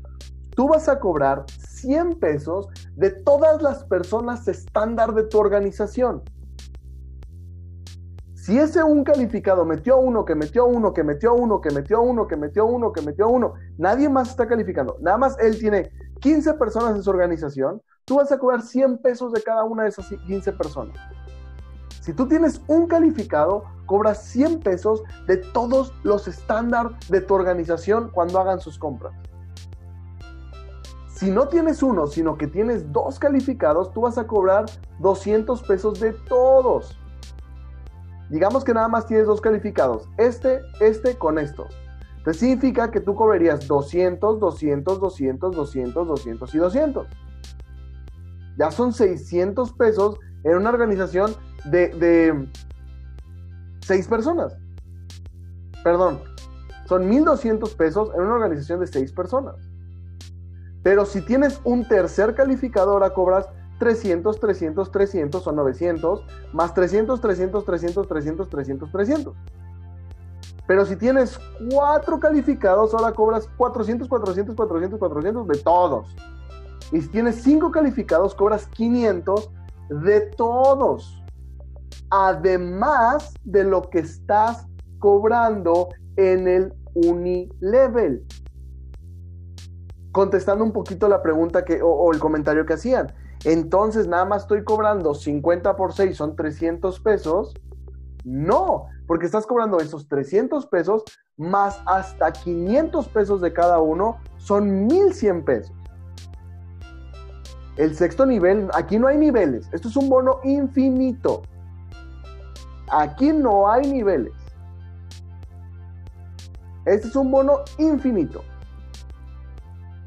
[0.55, 6.23] tú vas a cobrar 100 pesos de todas las personas estándar de tu organización.
[8.45, 12.29] Si ese un calificado metió uno, que metió uno, que metió uno, que metió uno,
[12.29, 14.99] que metió uno, que metió uno, nadie más está calificando.
[15.01, 19.33] Nada más él tiene 15 personas en su organización, tú vas a cobrar 100 pesos
[19.33, 20.95] de cada una de esas 15 personas.
[22.03, 28.11] Si tú tienes un calificado, cobras 100 pesos de todos los estándares de tu organización
[28.13, 29.15] cuando hagan sus compras.
[31.09, 34.67] Si no tienes uno, sino que tienes dos calificados, tú vas a cobrar
[34.99, 36.99] 200 pesos de todos.
[38.31, 41.67] Digamos que nada más tienes dos calificados, este, este con estos.
[42.19, 47.07] Entonces significa que tú cobrarías 200, 200, 200, 200, 200 y 200.
[48.57, 51.35] Ya son 600 pesos en una organización
[51.67, 52.49] de, de
[53.81, 54.57] 6 personas.
[55.83, 56.21] Perdón,
[56.87, 59.57] son 1200 pesos en una organización de 6 personas.
[60.83, 67.21] Pero si tienes un tercer calificador, ahora cobras 300, 300, 300 o 900, más 300,
[67.21, 69.35] 300, 300, 300, 300, 300.
[70.67, 71.39] Pero si tienes
[71.71, 76.17] cuatro calificados, ahora cobras 400, 400, 400, 400 de todos.
[76.93, 79.51] Y si tienes cinco calificados, cobras 500
[79.91, 81.23] de todos.
[82.11, 84.67] Además de lo que estás
[85.01, 88.25] cobrando en el unilevel
[90.15, 93.13] contestando un poquito la pregunta que, o, el comentario que hacían.
[93.45, 97.55] Entonces, nada más estoy cobrando 50 por 6, son 300 pesos.
[98.25, 101.05] No, porque estás cobrando esos 300 pesos
[101.37, 105.77] más hasta 500 pesos de cada uno, son 1100 pesos.
[107.77, 111.43] El sexto nivel, aquí no hay niveles, esto es un bono infinito.
[112.91, 114.33] Aquí no hay niveles.
[116.85, 118.45] Este es un bono infinito.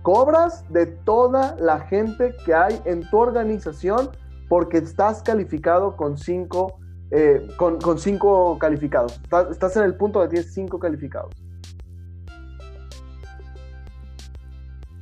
[0.07, 4.09] Cobras de toda la gente que hay en tu organización
[4.47, 6.79] porque estás calificado con cinco,
[7.11, 9.19] eh, con, cinco calificados.
[9.51, 11.33] Estás, en el punto de tienes cinco calificados.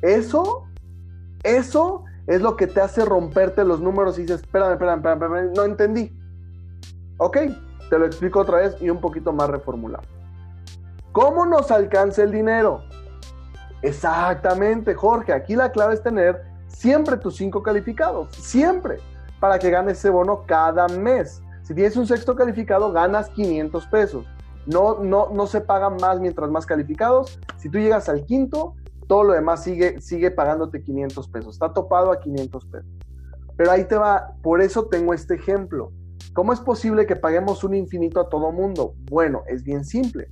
[0.01, 0.65] Eso,
[1.43, 5.53] eso es lo que te hace romperte los números y dices, espérame, espérame, espérame, espérame
[5.55, 6.19] no entendí.
[7.19, 7.37] Ok,
[7.91, 10.03] te lo explico otra vez y un poquito más reformulado.
[11.11, 12.81] ¿Cómo nos alcanza el dinero?
[13.85, 15.31] Exactamente, Jorge.
[15.31, 18.97] Aquí la clave es tener siempre tus cinco calificados, siempre,
[19.39, 21.43] para que ganes ese bono cada mes.
[21.61, 24.25] Si tienes un sexto calificado, ganas 500 pesos.
[24.65, 27.39] No, no, no se pagan más mientras más calificados.
[27.57, 28.73] Si tú llegas al quinto,
[29.07, 31.53] todo lo demás sigue, sigue pagándote 500 pesos.
[31.53, 32.89] Está topado a 500 pesos.
[33.55, 35.91] Pero ahí te va, por eso tengo este ejemplo.
[36.33, 38.95] ¿Cómo es posible que paguemos un infinito a todo mundo?
[39.11, 40.27] Bueno, es bien simple.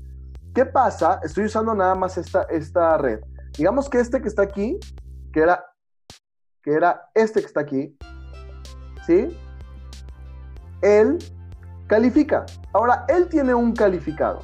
[0.56, 1.20] ¿Qué pasa?
[1.24, 3.20] Estoy usando nada más esta, esta red.
[3.58, 4.80] Digamos que este que está aquí,
[5.32, 5.64] que era,
[6.62, 7.98] que era este que está aquí,
[9.06, 9.28] ¿sí?
[10.82, 11.20] Él
[11.88, 12.46] califica.
[12.74, 14.40] Ahora, él tiene un calificado.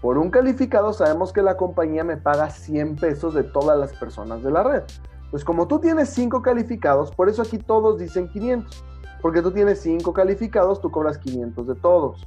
[0.00, 4.42] Por un calificado sabemos que la compañía me paga 100 pesos de todas las personas
[4.42, 4.82] de la red.
[5.30, 8.84] Pues como tú tienes 5 calificados, por eso aquí todos dicen 500.
[9.20, 12.26] Porque tú tienes 5 calificados, tú cobras 500 de todos.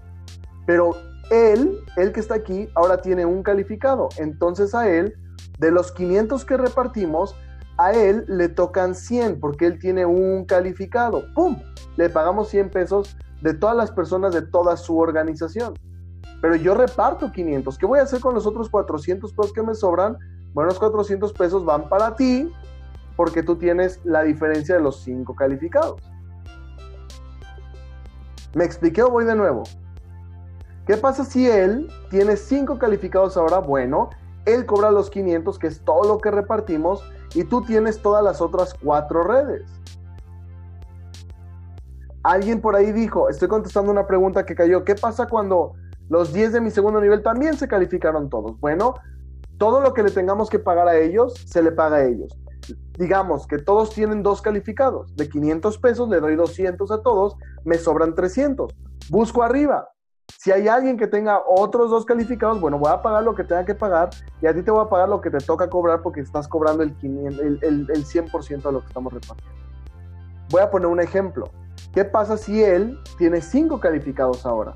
[0.66, 0.96] Pero
[1.30, 4.10] él, el que está aquí, ahora tiene un calificado.
[4.18, 5.16] Entonces a él
[5.62, 7.36] de los 500 que repartimos,
[7.78, 11.24] a él le tocan 100 porque él tiene un calificado.
[11.36, 11.56] ¡Pum!
[11.98, 15.76] Le pagamos 100 pesos de todas las personas de toda su organización.
[16.42, 17.78] pero yo reparto 500.
[17.78, 20.18] ¿Qué voy a hacer con los otros 400 pesos que me sobran?
[20.54, 22.52] Bueno, los 400 pesos van para ti
[23.16, 26.02] porque tú tienes la diferencia de los 5 calificados.
[28.56, 29.62] ¿Me expliqué o voy de nuevo?
[30.88, 33.60] ¿Qué pasa si él tiene 5 calificados ahora?
[33.60, 34.10] Bueno,
[34.46, 38.42] él cobra los 500, que es todo lo que repartimos, y tú tienes todas las
[38.42, 39.64] otras 4 redes.
[42.24, 45.74] Alguien por ahí dijo, estoy contestando una pregunta que cayó, ¿qué pasa cuando
[46.10, 48.60] los 10 de mi segundo nivel también se calificaron todos?
[48.60, 48.96] Bueno,
[49.58, 52.38] todo lo que le tengamos que pagar a ellos, se le paga a ellos.
[52.98, 55.16] Digamos que todos tienen dos calificados.
[55.16, 58.72] De 500 pesos le doy 200 a todos, me sobran 300.
[59.10, 59.90] Busco arriba.
[60.44, 63.64] Si hay alguien que tenga otros dos calificados, bueno, voy a pagar lo que tenga
[63.64, 64.10] que pagar
[64.42, 66.82] y a ti te voy a pagar lo que te toca cobrar porque estás cobrando
[66.82, 69.56] el, 100% de lo que estamos repartiendo.
[70.50, 71.52] Voy a poner un ejemplo.
[71.94, 74.74] ¿Qué pasa si él tiene cinco calificados ahora?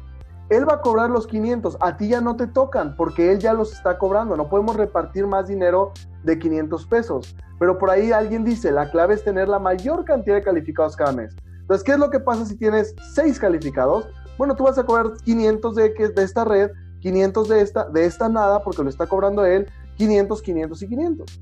[0.49, 3.53] Él va a cobrar los 500, a ti ya no te tocan porque él ya
[3.53, 7.35] los está cobrando, no podemos repartir más dinero de 500 pesos.
[7.57, 11.11] Pero por ahí alguien dice, la clave es tener la mayor cantidad de calificados cada
[11.11, 11.35] mes.
[11.61, 14.07] Entonces, ¿qué es lo que pasa si tienes 6 calificados?
[14.37, 18.29] Bueno, tú vas a cobrar 500 de, de esta red, 500 de esta, de esta
[18.29, 19.67] nada porque lo está cobrando él,
[19.97, 21.41] 500, 500 y 500.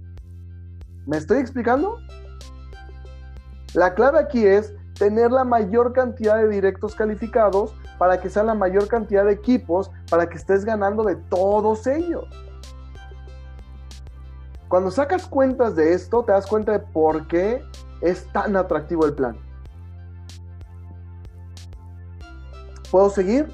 [1.05, 1.97] ¿Me estoy explicando?
[3.73, 8.53] La clave aquí es tener la mayor cantidad de directos calificados para que sea la
[8.53, 12.25] mayor cantidad de equipos, para que estés ganando de todos ellos.
[14.67, 17.63] Cuando sacas cuentas de esto, te das cuenta de por qué
[18.01, 19.37] es tan atractivo el plan.
[22.93, 23.47] ¿Puedo seguir?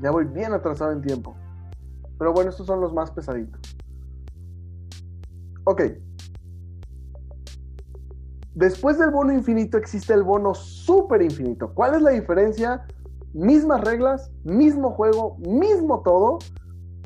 [0.00, 1.34] Ya voy bien atrasado en tiempo.
[2.16, 3.60] Pero bueno, estos son los más pesaditos.
[5.64, 5.82] Ok.
[8.54, 11.74] Después del bono infinito existe el bono super infinito.
[11.74, 12.86] ¿Cuál es la diferencia?
[13.32, 16.38] Mismas reglas, mismo juego, mismo todo,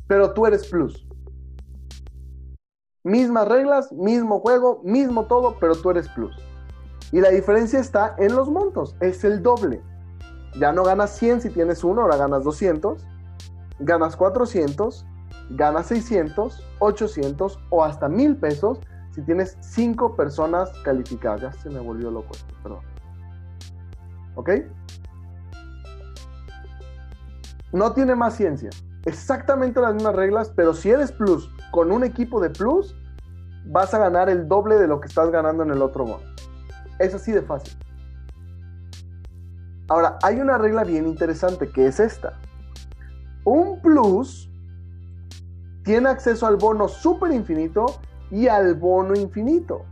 [0.05, 1.07] pero tú eres plus.
[3.03, 6.35] Mismas reglas, mismo juego, mismo todo, pero tú eres plus.
[7.11, 9.81] Y la diferencia está en los montos, es el doble.
[10.57, 13.05] Ya no ganas 100 si tienes uno, ahora ganas 200,
[13.79, 15.05] ganas 400,
[15.51, 18.79] ganas 600, 800 o hasta 1000 pesos
[19.11, 21.41] si tienes cinco personas calificadas.
[21.41, 22.79] Ya se me volvió loco esto, perdón.
[24.35, 24.49] ¿Ok?
[27.71, 28.69] No tiene más ciencia.
[29.05, 32.95] Exactamente las mismas reglas, pero si eres plus con un equipo de plus,
[33.65, 36.23] vas a ganar el doble de lo que estás ganando en el otro bono.
[36.97, 37.77] Es así de fácil.
[39.89, 42.39] Ahora, hay una regla bien interesante que es esta.
[43.43, 44.49] Un plus
[45.83, 47.85] tiene acceso al bono super infinito
[48.29, 49.83] y al bono infinito.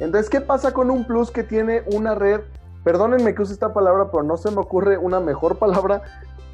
[0.00, 2.40] Entonces, ¿qué pasa con un plus que tiene una red?
[2.82, 6.02] Perdónenme que use esta palabra, pero no se me ocurre una mejor palabra,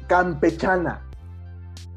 [0.05, 1.01] campechana.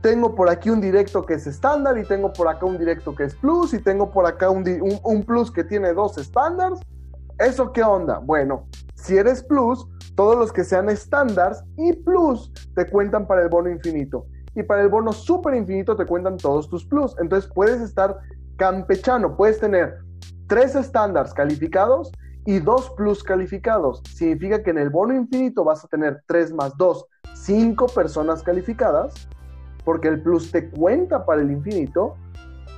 [0.01, 3.25] Tengo por aquí un directo que es estándar y tengo por acá un directo que
[3.25, 4.65] es plus y tengo por acá un,
[5.05, 6.81] un plus que tiene dos estándares.
[7.39, 8.19] ¿Eso qué onda?
[8.19, 13.49] Bueno, si eres plus, todos los que sean estándares y plus te cuentan para el
[13.49, 14.27] bono infinito.
[14.55, 17.17] Y para el bono super infinito te cuentan todos tus plus.
[17.19, 18.19] Entonces puedes estar
[18.57, 19.99] campechano, puedes tener
[20.47, 22.13] tres estándares calificados
[22.45, 24.03] y dos plus calificados.
[24.15, 29.29] Significa que en el bono infinito vas a tener tres más dos, cinco personas calificadas,
[29.85, 32.17] porque el plus te cuenta para el infinito.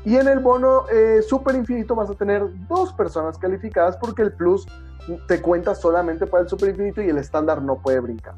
[0.05, 4.33] Y en el bono eh, super infinito vas a tener dos personas calificadas porque el
[4.33, 4.67] plus
[5.29, 8.35] te cuenta solamente para el super infinito y el estándar no puede brincar.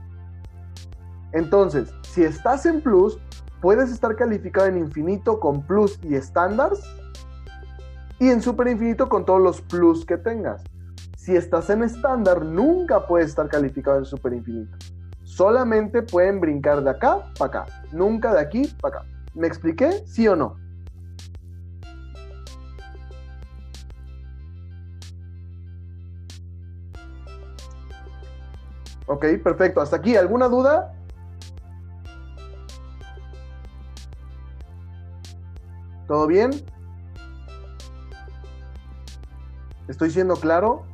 [1.32, 3.18] Entonces, si estás en plus,
[3.60, 6.80] puedes estar calificado en infinito con plus y estándares
[8.18, 10.62] y en super infinito con todos los plus que tengas.
[11.16, 14.76] Si estás en estándar, nunca puedes estar calificado en super infinito.
[15.24, 19.08] Solamente pueden brincar de acá para acá, nunca de aquí para acá.
[19.34, 19.90] ¿Me expliqué?
[20.06, 20.65] ¿Sí o no?
[29.06, 29.80] Ok, perfecto.
[29.80, 30.92] Hasta aquí, ¿alguna duda?
[36.06, 36.50] ¿Todo bien?
[39.88, 40.84] ¿Estoy siendo claro?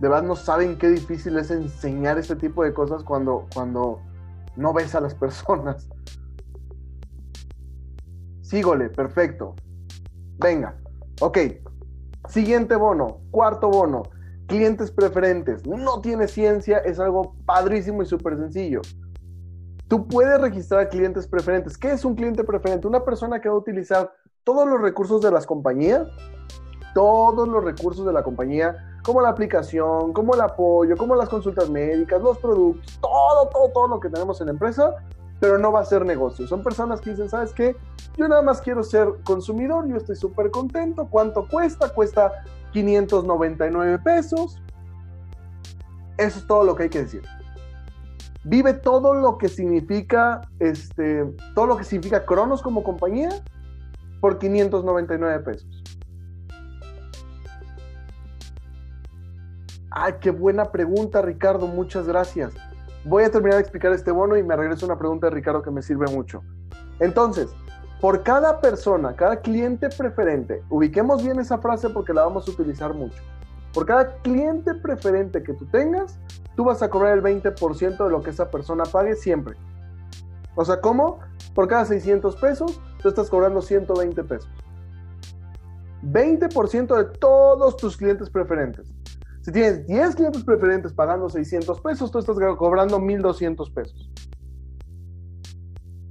[0.00, 4.00] De verdad no saben qué difícil es enseñar este tipo de cosas cuando, cuando
[4.56, 5.88] no ves a las personas.
[8.40, 9.54] Sígole, perfecto.
[10.38, 10.76] Venga,
[11.20, 11.38] ok.
[12.28, 14.02] Siguiente bono, cuarto bono,
[14.52, 15.66] clientes preferentes.
[15.66, 18.82] No tiene ciencia, es algo padrísimo y súper sencillo.
[19.88, 21.78] Tú puedes registrar clientes preferentes.
[21.78, 22.86] ¿Qué es un cliente preferente?
[22.86, 24.12] Una persona que va a utilizar
[24.44, 26.06] todos los recursos de las compañías
[26.94, 31.68] todos los recursos de la compañía como la aplicación, como el apoyo, como las consultas
[31.68, 34.94] médicas, los productos, todo, todo, todo lo que tenemos en la empresa,
[35.40, 36.46] pero no va a ser negocio.
[36.46, 37.76] Son personas que dicen, ¿sabes qué?
[38.16, 41.08] Yo nada más quiero ser consumidor, yo estoy súper contento.
[41.10, 41.88] ¿Cuánto cuesta?
[41.88, 44.60] Cuesta 599 pesos.
[46.18, 47.22] Eso es todo lo que hay que decir.
[48.44, 53.30] Vive todo lo que significa, este, todo lo que significa Cronos como compañía
[54.20, 55.82] por 599 pesos.
[59.90, 61.66] Ay, qué buena pregunta, Ricardo.
[61.66, 62.52] Muchas gracias.
[63.04, 65.70] Voy a terminar de explicar este bono y me regreso una pregunta de Ricardo que
[65.70, 66.42] me sirve mucho.
[66.98, 67.54] Entonces,
[68.02, 72.92] por cada persona, cada cliente preferente, ubiquemos bien esa frase porque la vamos a utilizar
[72.94, 73.22] mucho.
[73.72, 76.18] Por cada cliente preferente que tú tengas,
[76.56, 79.54] tú vas a cobrar el 20% de lo que esa persona pague siempre.
[80.56, 81.20] O sea, ¿cómo?
[81.54, 84.50] Por cada 600 pesos, tú estás cobrando 120 pesos.
[86.02, 88.92] 20% de todos tus clientes preferentes.
[89.42, 94.10] Si tienes 10 clientes preferentes pagando 600 pesos, tú estás cobrando 1200 pesos.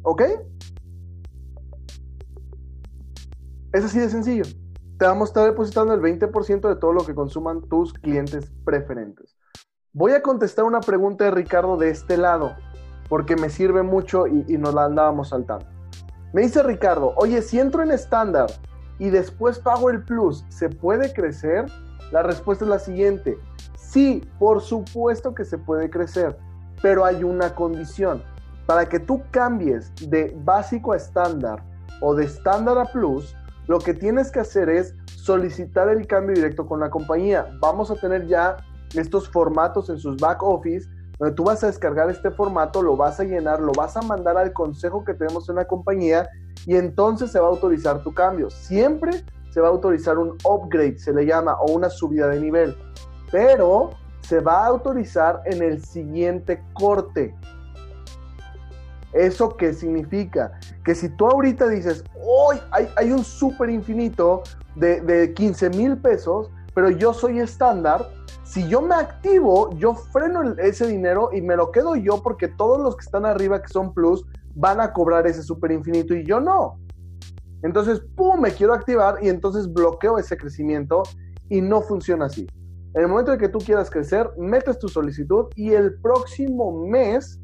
[0.04, 0.22] ¿Ok?
[3.74, 4.43] Es así de sencillo.
[4.97, 9.38] Te vamos a estar depositando el 20% de todo lo que consuman tus clientes preferentes.
[9.93, 12.53] Voy a contestar una pregunta de Ricardo de este lado,
[13.07, 15.65] porque me sirve mucho y, y nos la andábamos saltando.
[16.34, 18.47] Me dice Ricardo, oye, si entro en estándar
[18.99, 21.65] y después pago el plus, ¿se puede crecer?
[22.11, 23.38] La respuesta es la siguiente.
[23.78, 26.38] Sí, por supuesto que se puede crecer,
[26.82, 28.22] pero hay una condición.
[28.65, 31.63] Para que tú cambies de básico a estándar
[32.01, 33.34] o de estándar a plus,
[33.72, 37.47] lo que tienes que hacer es solicitar el cambio directo con la compañía.
[37.61, 38.57] Vamos a tener ya
[38.93, 43.22] estos formatos en sus back office, donde tú vas a descargar este formato, lo vas
[43.22, 46.28] a llenar, lo vas a mandar al consejo que tenemos en la compañía
[46.65, 48.49] y entonces se va a autorizar tu cambio.
[48.49, 52.76] Siempre se va a autorizar un upgrade, se le llama, o una subida de nivel.
[53.32, 57.34] Pero se va a autorizar en el siguiente corte.
[59.14, 60.51] ¿Eso qué significa?
[60.86, 64.43] Que si tú ahorita dices, hoy hay, un súper infinito
[64.76, 68.07] de, de 15 mil pesos, pero yo soy estándar,
[68.43, 72.80] si yo me activo, yo freno ese dinero y me lo quedo yo porque todos
[72.82, 76.39] los que están arriba que son plus van a cobrar ese súper infinito y yo
[76.39, 76.80] no.
[77.64, 81.03] Entonces, ¡pum!, me quiero activar y entonces bloqueo ese crecimiento
[81.49, 82.47] y no funciona así.
[82.93, 87.39] En el momento en que tú quieras crecer, metes tu solicitud y el próximo mes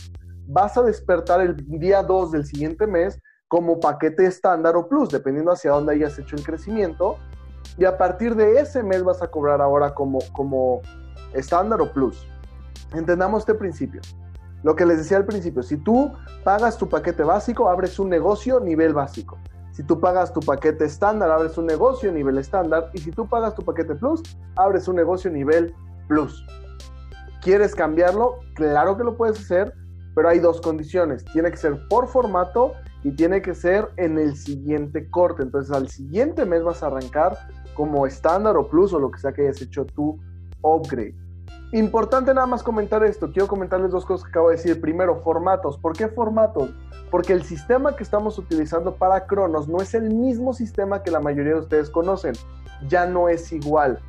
[0.48, 5.52] vas a despertar el día 2 del siguiente mes como paquete estándar o plus, dependiendo
[5.52, 7.18] hacia dónde hayas hecho el crecimiento.
[7.78, 10.82] Y a partir de ese mes vas a cobrar ahora como, como
[11.34, 12.28] estándar o plus.
[12.94, 14.02] Entendamos este principio.
[14.64, 16.12] Lo que les decía al principio, si tú
[16.44, 19.38] pagas tu paquete básico, abres un negocio nivel básico.
[19.72, 22.90] Si tú pagas tu paquete estándar, abres un negocio nivel estándar.
[22.94, 24.24] Y si tú pagas tu paquete plus,
[24.56, 25.76] abres un negocio nivel
[26.08, 26.46] plus.
[27.42, 28.40] ¿Quieres cambiarlo?
[28.56, 29.74] Claro que lo puedes hacer,
[30.18, 31.24] pero hay dos condiciones.
[31.26, 35.44] Tiene que ser por formato y tiene que ser en el siguiente corte.
[35.44, 37.38] Entonces al siguiente mes vas a arrancar
[37.76, 40.18] como estándar o plus o lo que sea que hayas hecho tu
[40.64, 41.14] upgrade.
[41.72, 43.32] Importante nada más comentar esto.
[43.32, 44.82] Quiero comentarles dos cosas que acabo de decir.
[44.82, 45.78] Primero, formatos.
[45.78, 46.72] ¿Por qué formatos?
[47.12, 51.20] Porque el sistema que estamos utilizando para Cronos no es el mismo sistema que la
[51.20, 52.34] mayoría de ustedes conocen.
[52.88, 54.00] Ya no es igual.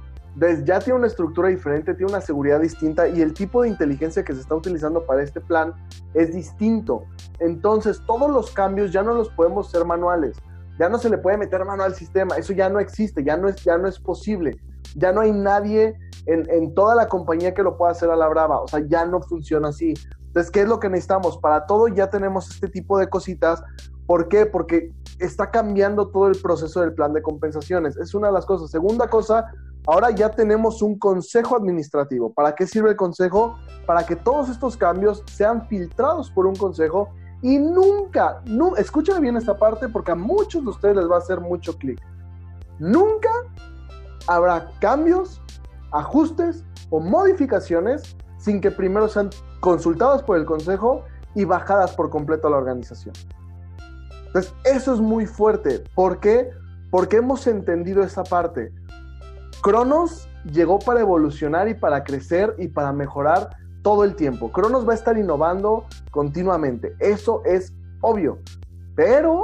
[0.65, 4.35] Ya tiene una estructura diferente, tiene una seguridad distinta y el tipo de inteligencia que
[4.35, 5.75] se está utilizando para este plan
[6.15, 7.05] es distinto.
[7.41, 10.37] Entonces, todos los cambios ya no los podemos hacer manuales.
[10.79, 12.37] Ya no se le puede meter mano al sistema.
[12.37, 14.57] Eso ya no existe, ya no es, ya no es posible.
[14.95, 18.61] Ya no hay nadie en, toda la compañía que lo pueda hacer a la brava.
[18.61, 19.95] O sea, ya no funciona así.
[20.27, 21.39] Entonces, ¿qué es lo que necesitamos?
[21.39, 23.63] Para todo ya tenemos este tipo de cositas.
[24.07, 24.47] ¿Por qué?
[24.47, 27.97] Porque está cambiando todo el proceso del plan de compensaciones.
[27.97, 28.71] Es una de las cosas.
[28.71, 29.51] Segunda cosa,
[29.87, 32.33] ahora ya tenemos un consejo administrativo.
[32.33, 33.59] ¿Para qué sirve el consejo?
[33.87, 37.11] Para que todos estos cambios sean filtrados por un consejo
[37.43, 41.19] y nunca, no, escúchame bien esta parte porque a muchos de ustedes les va a
[41.19, 42.01] hacer mucho clic.
[42.79, 43.31] Nunca
[44.27, 45.41] habrá cambios,
[45.93, 51.05] ajustes o modificaciones sin que primero sean consultadas por el consejo
[51.35, 53.15] y bajadas por completo a la organización.
[54.27, 55.85] Entonces, eso es muy fuerte.
[55.95, 56.51] ¿Por qué?
[56.91, 58.73] Porque hemos entendido esa parte.
[59.63, 63.51] Cronos llegó para evolucionar y para crecer y para mejorar
[63.83, 64.51] todo el tiempo.
[64.53, 66.95] Cronos va a estar innovando continuamente.
[67.01, 68.39] Eso es obvio.
[68.95, 69.43] Pero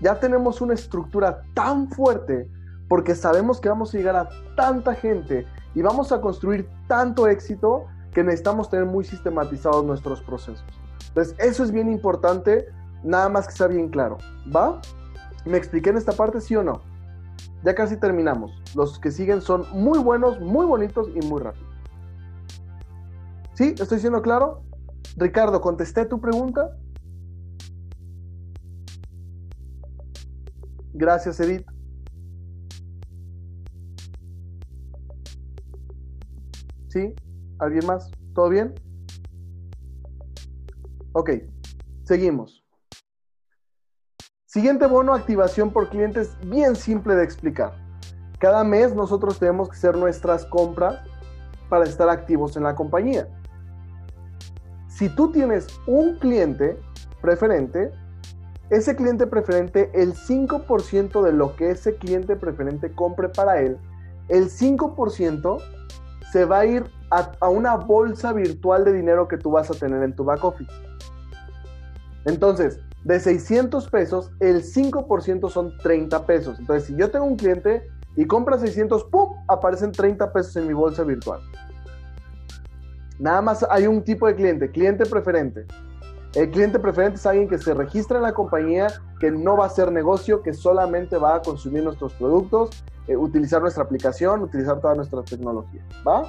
[0.00, 2.48] ya tenemos una estructura tan fuerte
[2.88, 7.86] porque sabemos que vamos a llegar a tanta gente y vamos a construir tanto éxito
[8.12, 10.64] que necesitamos tener muy sistematizados nuestros procesos.
[11.08, 12.68] Entonces, eso es bien importante,
[13.02, 14.18] nada más que sea bien claro.
[14.54, 14.80] ¿Va?
[15.44, 16.82] ¿Me expliqué en esta parte, sí o no?
[17.64, 18.52] Ya casi terminamos.
[18.74, 21.66] Los que siguen son muy buenos, muy bonitos y muy rápidos.
[23.54, 23.74] ¿Sí?
[23.78, 24.62] ¿Estoy siendo claro?
[25.16, 26.76] Ricardo, ¿contesté tu pregunta?
[30.92, 31.66] Gracias, Edith.
[36.88, 37.14] ¿Sí?
[37.58, 38.10] ¿Alguien más?
[38.34, 38.74] ¿Todo bien?
[41.12, 41.30] Ok,
[42.04, 42.63] seguimos.
[44.54, 47.72] Siguiente bono, activación por clientes, bien simple de explicar.
[48.38, 51.00] Cada mes nosotros tenemos que hacer nuestras compras
[51.68, 53.26] para estar activos en la compañía.
[54.86, 56.78] Si tú tienes un cliente
[57.20, 57.90] preferente,
[58.70, 63.76] ese cliente preferente, el 5% de lo que ese cliente preferente compre para él,
[64.28, 65.58] el 5%
[66.30, 69.74] se va a ir a, a, una bolsa virtual de dinero que tú vas a
[69.74, 70.70] tener en tu back office.
[72.24, 76.58] Entonces, de 600 pesos, el 5% son 30 pesos.
[76.58, 77.86] Entonces, si yo tengo un cliente
[78.16, 79.36] y compra 600, ¡pum!
[79.48, 81.40] Aparecen 30 pesos en mi bolsa virtual.
[83.18, 85.66] Nada más hay un tipo de cliente, cliente preferente.
[86.34, 88.88] El cliente preferente es alguien que se registra en la compañía,
[89.20, 93.62] que no va a hacer negocio, que solamente va a consumir nuestros productos, eh, utilizar
[93.62, 95.84] nuestra aplicación, utilizar toda nuestra tecnología.
[96.06, 96.26] ¿Va?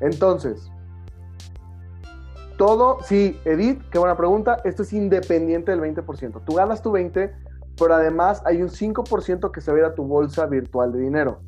[0.00, 0.70] Entonces,
[2.56, 4.60] todo, sí, Edith, qué buena pregunta.
[4.64, 6.42] Esto es independiente del 20%.
[6.44, 7.32] Tú ganas tu 20%,
[7.78, 11.00] pero además hay un 5% que se va a ir a tu bolsa virtual de
[11.00, 11.40] dinero.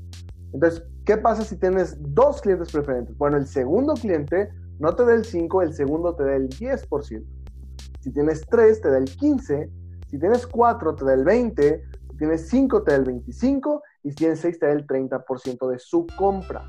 [0.52, 3.16] Entonces, ¿qué pasa si tienes dos clientes preferentes?
[3.16, 7.24] Bueno, el segundo cliente no te da el 5, el segundo te da el 10%.
[8.00, 9.70] Si tienes 3, te da el 15.
[10.08, 11.84] Si tienes 4, te da el 20.
[12.10, 13.82] Si tienes 5, te da el 25.
[14.04, 16.68] Y si tienes 6, te da el 30% de su compra.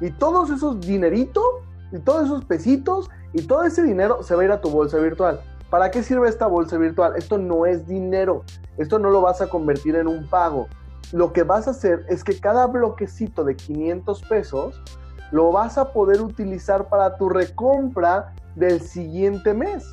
[0.00, 1.44] Y todos esos dineritos,
[1.92, 4.98] y todos esos pesitos, y todo ese dinero se va a ir a tu bolsa
[4.98, 5.40] virtual.
[5.70, 7.14] ¿Para qué sirve esta bolsa virtual?
[7.16, 8.44] Esto no es dinero.
[8.76, 10.66] Esto no lo vas a convertir en un pago.
[11.12, 14.82] Lo que vas a hacer es que cada bloquecito de 500 pesos
[15.30, 19.86] lo vas a poder utilizar para tu recompra del siguiente mes.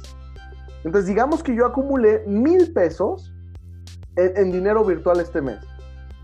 [0.83, 3.31] Entonces, digamos que yo acumulé mil pesos
[4.15, 5.59] en, en, dinero virtual este mes.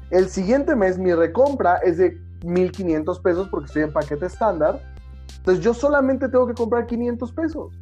[0.09, 4.79] El siguiente mes mi recompra es de 1500 pesos porque estoy en paquete estándar.
[5.43, 7.77] Entonces, yo solamente tengo que comprar 500 pesos.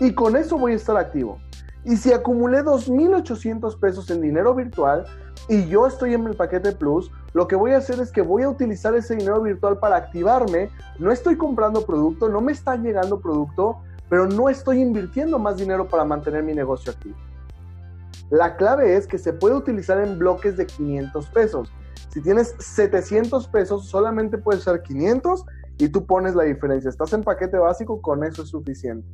[0.00, 1.38] Y con eso voy a estar activo.
[1.84, 5.04] Y si acumulé 2.800 pesos en dinero virtual
[5.50, 8.42] y yo estoy en el paquete Plus, lo que voy a hacer es que voy
[8.42, 10.70] a utilizar ese dinero virtual para activarme.
[10.98, 13.76] No estoy comprando producto, no me está llegando producto,
[14.08, 17.16] pero no estoy invirtiendo más dinero para mantener mi negocio activo.
[18.30, 21.70] La clave es que se puede utilizar en bloques de 500 pesos.
[22.08, 25.44] Si tienes 700 pesos, solamente puedes usar 500
[25.78, 26.88] y tú pones la diferencia.
[26.88, 29.06] Estás en paquete básico, con eso es suficiente.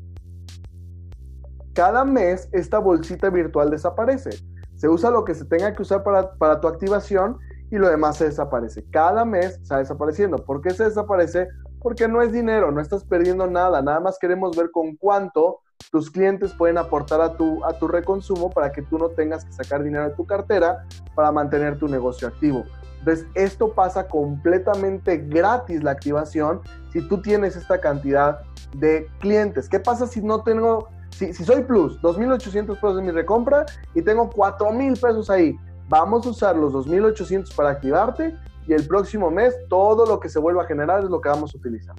[1.75, 4.31] Cada mes esta bolsita virtual desaparece.
[4.77, 7.39] Se usa lo que se tenga que usar para, para tu activación
[7.71, 8.85] y lo demás se desaparece.
[8.91, 10.37] Cada mes está desapareciendo.
[10.39, 11.49] ¿Por qué se desaparece?
[11.81, 13.81] Porque no es dinero, no estás perdiendo nada.
[13.81, 15.61] Nada más queremos ver con cuánto
[15.91, 19.53] tus clientes pueden aportar a tu, a tu reconsumo para que tú no tengas que
[19.53, 22.65] sacar dinero de tu cartera para mantener tu negocio activo.
[23.01, 26.61] Entonces, esto pasa completamente gratis la activación
[26.93, 28.41] si tú tienes esta cantidad
[28.77, 29.69] de clientes.
[29.69, 34.03] ¿Qué pasa si no tengo si, si soy plus, 2.800 pesos de mi recompra y
[34.03, 35.57] tengo 4.000 pesos ahí,
[35.89, 38.35] vamos a usar los 2.800 para activarte
[38.67, 41.55] y el próximo mes todo lo que se vuelva a generar es lo que vamos
[41.55, 41.95] a utilizar.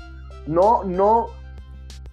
[0.48, 1.28] No, no,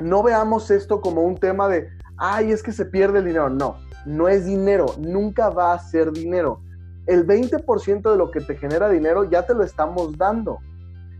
[0.01, 3.51] no veamos esto como un tema de, ay, es que se pierde el dinero.
[3.51, 3.76] No,
[4.07, 6.61] no es dinero, nunca va a ser dinero.
[7.07, 10.59] El 20% de lo que te genera dinero ya te lo estamos dando.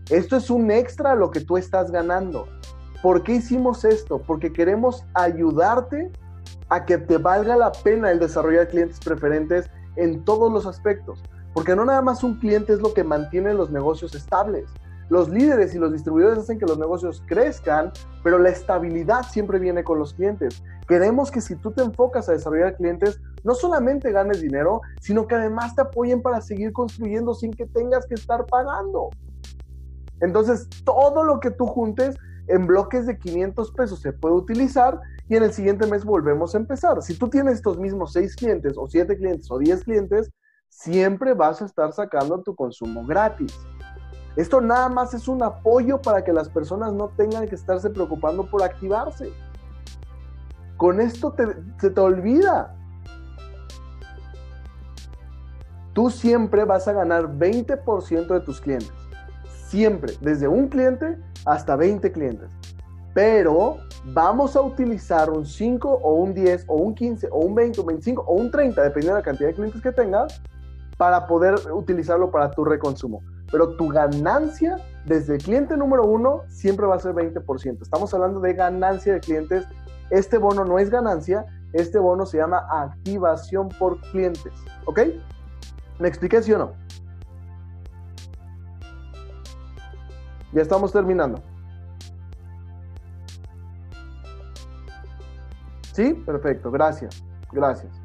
[0.09, 2.47] Esto es un extra a lo que tú estás ganando.
[3.01, 4.19] ¿Por qué hicimos esto?
[4.19, 6.11] Porque queremos ayudarte
[6.69, 11.23] a que te valga la pena el desarrollar clientes preferentes en todos los aspectos.
[11.53, 14.69] Porque no nada más un cliente es lo que mantiene los negocios estables.
[15.11, 17.91] Los líderes y los distribuidores hacen que los negocios crezcan,
[18.23, 20.63] pero la estabilidad siempre viene con los clientes.
[20.87, 25.35] Queremos que si tú te enfocas a desarrollar clientes, no solamente ganes dinero, sino que
[25.35, 29.09] además te apoyen para seguir construyendo sin que tengas que estar pagando.
[30.21, 32.15] Entonces, todo lo que tú juntes
[32.47, 34.97] en bloques de 500 pesos se puede utilizar
[35.27, 37.01] y en el siguiente mes volvemos a empezar.
[37.01, 40.31] Si tú tienes estos mismos 6 clientes o 7 clientes o 10 clientes,
[40.69, 43.53] siempre vas a estar sacando tu consumo gratis.
[44.35, 48.49] Esto nada más es un apoyo para que las personas no tengan que estarse preocupando
[48.49, 49.31] por activarse.
[50.77, 51.35] Con esto
[51.79, 52.75] se te olvida.
[55.93, 58.91] Tú siempre vas a ganar 20% de tus clientes.
[59.67, 62.49] Siempre, desde un cliente hasta 20 clientes.
[63.13, 67.79] Pero vamos a utilizar un 5 o un 10 o un 15 o un 20
[67.79, 70.41] o un 25 o un 30, dependiendo de la cantidad de clientes que tengas,
[70.97, 73.21] para poder utilizarlo para tu reconsumo.
[73.51, 77.81] Pero tu ganancia desde el cliente número uno siempre va a ser 20%.
[77.81, 79.65] Estamos hablando de ganancia de clientes.
[80.09, 84.53] Este bono no es ganancia, este bono se llama activación por clientes.
[84.85, 84.99] ¿Ok?
[85.99, 86.73] ¿Me expliqué sí o no?
[90.53, 91.41] Ya estamos terminando.
[95.93, 96.13] ¿Sí?
[96.25, 97.23] Perfecto, gracias.
[97.51, 98.00] Gracias.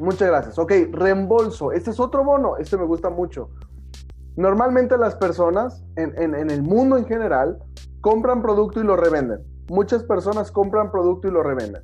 [0.00, 0.58] Muchas gracias.
[0.58, 1.72] Ok, reembolso.
[1.72, 2.56] Este es otro bono.
[2.56, 3.50] Este me gusta mucho.
[4.36, 7.58] Normalmente las personas en, en, el mundo en general
[8.00, 9.40] compran producto y lo revenden.
[9.68, 11.82] Muchas personas compran producto y lo revenden.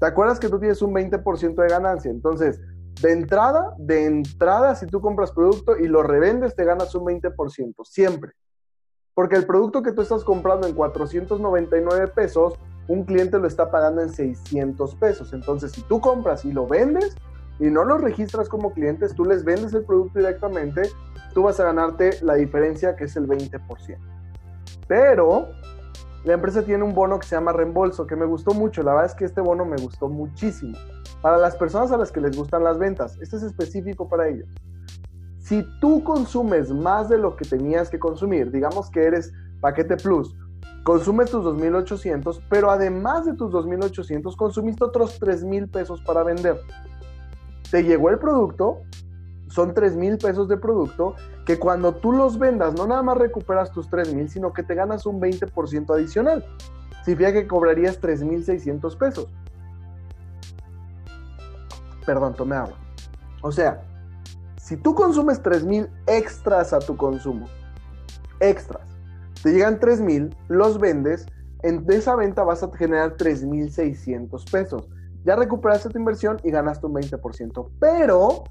[0.00, 2.10] ¿Te acuerdas que tú tienes un 20% de ganancia?
[2.10, 2.60] Entonces,
[3.00, 7.74] de entrada, de entrada, si tú compras producto y lo revendes, te ganas un 20%,
[7.84, 8.32] siempre.
[9.14, 12.54] Porque el producto que tú estás comprando en 499 pesos,
[12.88, 15.32] un cliente lo está pagando en 600 pesos.
[15.32, 17.16] Entonces, si tú compras y lo vendes
[17.58, 20.82] y no los registras como clientes, tú les vendes el producto directamente,
[21.32, 23.98] tú vas a ganarte la diferencia que es el 20%.
[24.86, 25.48] Pero
[26.24, 28.82] la empresa tiene un bono que se llama reembolso, que me gustó mucho.
[28.82, 30.76] La verdad es que este bono me gustó muchísimo.
[31.20, 34.48] Para las personas a las que les gustan las ventas, este es específico para ellos.
[35.38, 40.34] Si tú consumes más de lo que tenías que consumir, digamos que eres paquete plus,
[40.84, 46.58] consumes tus 2.800, pero además de tus 2.800, consumiste otros 3.000 pesos para vender.
[47.74, 48.82] Te llegó el producto,
[49.48, 53.90] son 3.000 pesos de producto, que cuando tú los vendas, no nada más recuperas tus
[53.90, 56.44] 3.000, sino que te ganas un 20% adicional.
[57.04, 59.26] Significa que cobrarías 3.600 pesos.
[62.06, 62.76] Perdón, tomé agua.
[63.42, 63.82] O sea,
[64.56, 67.48] si tú consumes 3000 extras a tu consumo,
[68.38, 68.86] extras,
[69.42, 71.26] te llegan 3000, los vendes,
[71.64, 74.88] en esa venta vas a generar 3600 pesos.
[75.24, 77.70] Ya recuperaste tu inversión y ganaste un 20%.
[77.80, 78.44] Pero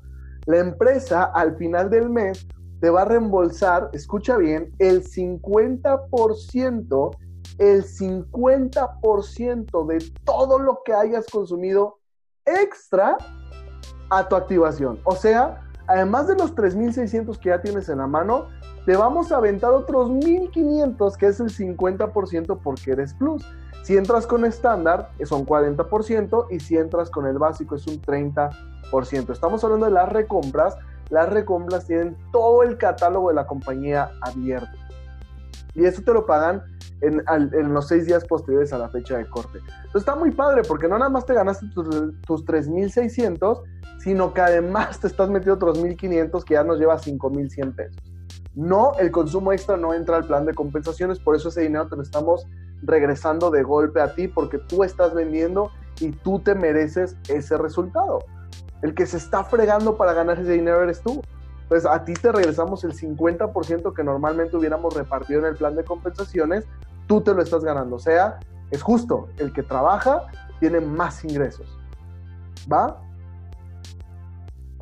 [0.45, 2.45] la empresa al final del mes
[2.80, 7.17] te va a reembolsar, escucha bien, el 50%,
[7.59, 11.99] el 50% de todo lo que hayas consumido
[12.45, 13.15] extra
[14.09, 14.99] a tu activación.
[15.05, 18.47] O sea, además de los 3.600 que ya tienes en la mano,
[18.86, 23.45] te vamos a aventar otros 1.500, que es el 50% porque eres plus.
[23.82, 29.32] Si entras con estándar, son 40%, y si entras con el básico, es un 30%.
[29.32, 30.78] Estamos hablando de las recompras.
[31.09, 34.78] Las recompras tienen todo el catálogo de la compañía abierto.
[35.76, 36.63] Y eso te lo pagan
[37.01, 39.57] en, los seis días posteriores a la fecha de corte.
[39.57, 41.88] Entonces está muy padre porque no nada más te ganaste tus,
[42.21, 43.61] tus 3.600,
[43.99, 47.97] sino que además te estás metiendo otros 1.500 que ya nos lleva 5.100 pesos.
[48.55, 51.95] No, el consumo extra no entra al plan de compensaciones, por eso ese dinero te
[51.95, 52.47] lo estamos
[52.84, 58.20] regresando de golpe a ti porque tú estás vendiendo y tú te mereces ese resultado.
[58.82, 61.22] El que se está fregando para ganar ese dinero eres tú.
[61.70, 65.84] Pues a ti te regresamos el 50% que normalmente hubiéramos repartido en el plan de
[65.84, 66.66] compensaciones,
[67.08, 67.96] tú te lo estás ganando.
[67.96, 70.24] O sea, es justo, el que trabaja
[70.60, 71.80] tiene más ingresos.
[72.72, 73.02] ¿Va?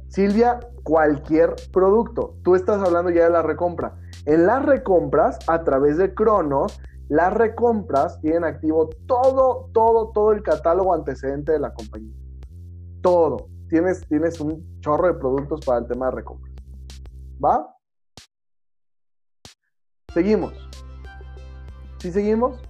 [0.07, 2.35] Silvia, cualquier producto.
[2.43, 3.95] Tú estás hablando ya de la recompra.
[4.25, 6.81] En las recompras, a través de Cronos,
[7.11, 12.15] las recompras tienen activo todo, todo, todo el catálogo antecedente de la compañía.
[13.01, 13.49] Todo.
[13.67, 16.55] Tienes, tienes un chorro de productos para el tema de recompras.
[17.43, 17.75] ¿Va?
[20.13, 20.53] Seguimos.
[21.99, 22.61] ¿Sí seguimos?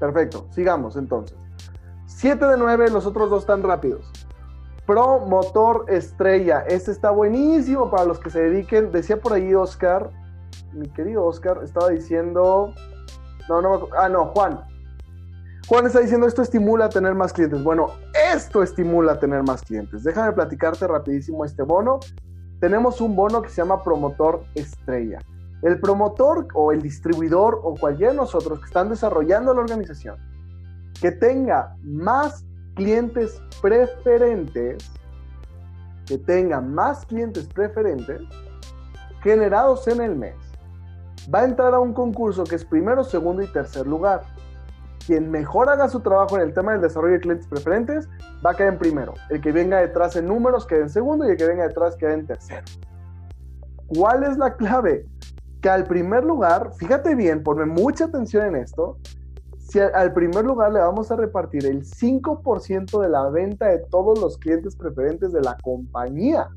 [0.00, 1.36] Perfecto, sigamos entonces.
[2.06, 4.10] 7 de 9, los otros dos están rápidos.
[4.86, 6.64] Pro Motor Estrella.
[6.68, 8.92] Este está buenísimo para los que se dediquen.
[8.92, 10.10] Decía por ahí Oscar,
[10.72, 12.74] mi querido Oscar, estaba diciendo.
[13.48, 14.60] No, no, ah, no, Juan.
[15.68, 17.62] Juan está diciendo esto estimula a tener más clientes.
[17.62, 17.92] Bueno,
[18.34, 20.04] esto estimula a tener más clientes.
[20.04, 22.00] Déjame platicarte rapidísimo este bono.
[22.60, 25.18] Tenemos un bono que se llama Promotor Estrella.
[25.62, 30.16] El promotor o el distribuidor o cualquiera de nosotros que están desarrollando la organización
[31.00, 34.90] que tenga más clientes preferentes,
[36.06, 38.20] que tenga más clientes preferentes
[39.22, 40.34] generados en el mes,
[41.34, 44.22] va a entrar a un concurso que es primero, segundo y tercer lugar.
[45.06, 48.08] Quien mejor haga su trabajo en el tema del desarrollo de clientes preferentes
[48.44, 49.14] va a quedar en primero.
[49.30, 52.14] El que venga detrás en números queda en segundo y el que venga detrás queda
[52.14, 52.64] en tercero.
[53.86, 55.06] ¿Cuál es la clave?
[55.60, 58.98] Que al primer lugar, fíjate bien, ponme mucha atención en esto,
[59.64, 64.20] si al primer lugar le vamos a repartir el 5% de la venta de todos
[64.20, 66.48] los clientes preferentes de la compañía.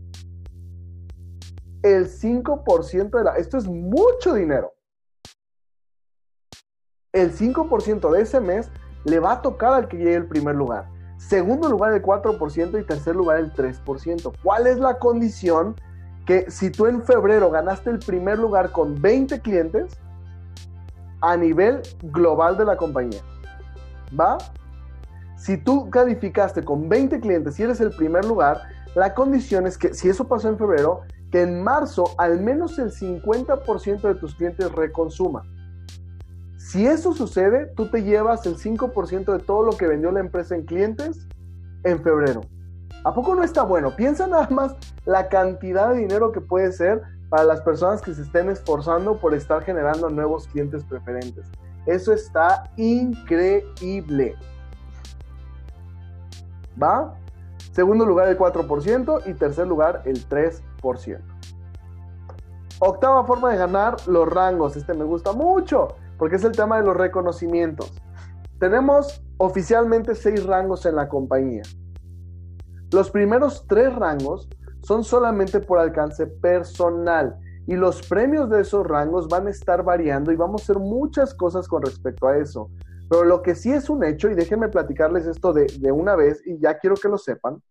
[1.84, 3.38] el 5% de la...
[3.38, 4.74] Esto es mucho dinero.
[7.14, 8.70] El 5% de ese mes
[9.06, 10.90] le va a tocar al que llegue el primer lugar.
[11.18, 14.34] Segundo lugar el 4% y tercer lugar el 3%.
[14.44, 15.76] ¿Cuál es la condición
[16.26, 19.98] que si tú en febrero ganaste el primer lugar con 20 clientes
[21.22, 23.22] a nivel global de la compañía?
[24.18, 24.38] ¿Va?
[25.38, 28.62] Si tú calificaste con 20 clientes y eres el primer lugar,
[28.96, 31.02] la condición es que si eso pasó en febrero,
[31.32, 35.44] que en marzo al menos el 50% de tus clientes reconsuma.
[36.58, 40.56] Si eso sucede, tú te llevas el 5% de todo lo que vendió la empresa
[40.56, 41.28] en clientes
[41.84, 42.42] en febrero.
[43.04, 43.96] ¿A poco no está bueno?
[43.96, 48.22] Piensa nada más la cantidad de dinero que puede ser para las personas que se
[48.22, 51.48] estén esforzando por estar generando nuevos clientes preferentes.
[51.86, 54.36] Eso está increíble.
[56.82, 57.16] ¿Va?
[57.72, 61.22] Segundo lugar el 4% y tercer lugar el 3%.
[62.80, 64.76] Octava forma de ganar los rangos.
[64.76, 67.92] Este me gusta mucho porque es el tema de los reconocimientos.
[68.60, 71.64] Tenemos oficialmente seis rangos en la compañía.
[72.92, 74.48] Los primeros tres rangos
[74.82, 80.32] son solamente por alcance personal y los premios de esos rangos van a estar variando
[80.32, 82.70] y vamos a hacer muchas cosas con respecto a eso.
[83.10, 86.42] Pero lo que sí es un hecho, y déjenme platicarles esto de, de una vez
[86.46, 87.62] y ya quiero que lo sepan,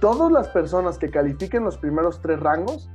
[0.00, 2.90] todas las personas que califiquen los primeros tres rangos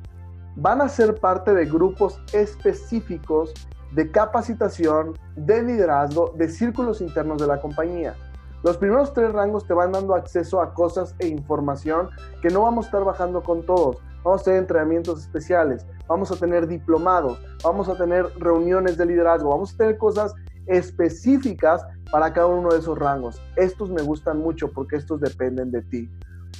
[0.55, 3.53] van a ser parte de grupos específicos
[3.93, 8.15] de capacitación, de liderazgo, de círculos internos de la compañía.
[8.63, 12.09] Los primeros tres rangos te van dando acceso a cosas e información
[12.41, 13.97] que no vamos a estar bajando con todos.
[14.23, 19.49] Vamos a tener entrenamientos especiales, vamos a tener diplomados, vamos a tener reuniones de liderazgo,
[19.49, 20.33] vamos a tener cosas
[20.67, 23.41] específicas para cada uno de esos rangos.
[23.57, 26.09] Estos me gustan mucho porque estos dependen de ti.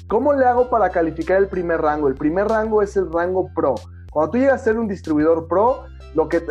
[0.10, 2.10] ¿Cómo le hago para calificar el primer rango?
[2.10, 3.76] El primer rango es el rango pro.
[4.12, 6.44] Cuando tú llegas a ser un distribuidor pro, lo que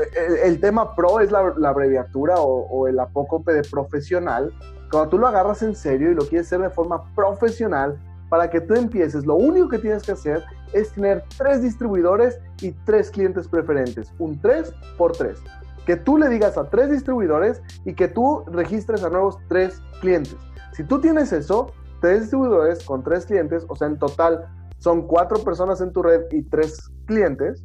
[0.44, 4.53] el, tema pro es la, abreviatura o, el apócope de profesional.
[4.93, 8.61] Cuando tú lo agarras en serio y lo quieres hacer de forma profesional, para que
[8.61, 13.49] tú empieces, lo único que tienes que hacer es tener tres distribuidores y tres clientes
[13.49, 15.38] preferentes, un 3 por 3.
[15.86, 20.36] Que tú le digas a tres distribuidores y que tú registres a nuevos tres clientes.
[20.72, 21.72] Si tú tienes eso,
[22.03, 26.24] tres distribuidores con tres clientes, o sea, en total son cuatro personas en tu red
[26.32, 27.64] y tres clientes,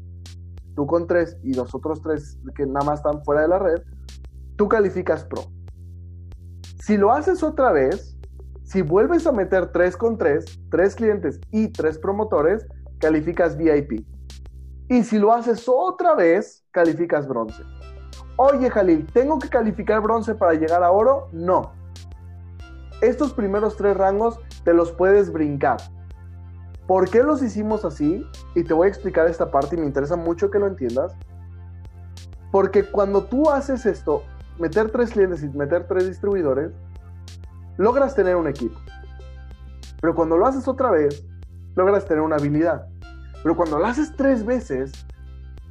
[0.77, 3.81] tú con tres y los otros tres que nada más están fuera de la red,
[4.55, 5.56] tú calificas pro.
[6.87, 8.17] Si lo haces otra vez,
[8.63, 12.65] si vuelves a meter tres con tres, tres clientes y tres promotores,
[12.97, 14.07] calificas VIP.
[14.87, 17.61] Y si lo haces otra vez, calificas bronce.
[18.37, 21.27] Oye, Jalil, ¿tengo que calificar bronce para llegar a oro?
[21.33, 21.73] No.
[23.01, 25.79] Estos primeros tres rangos te los puedes brincar.
[26.87, 28.25] ¿Por qué los hicimos así?
[28.55, 31.13] Y te voy a explicar esta parte y me interesa mucho que lo entiendas.
[32.49, 34.23] Porque cuando tú haces esto,
[34.59, 36.71] meter tres clientes y meter tres distribuidores,
[37.77, 38.79] logras tener un equipo.
[40.01, 41.25] Pero cuando lo haces otra vez,
[41.75, 42.87] logras tener una habilidad.
[43.43, 45.05] Pero cuando lo haces tres veces,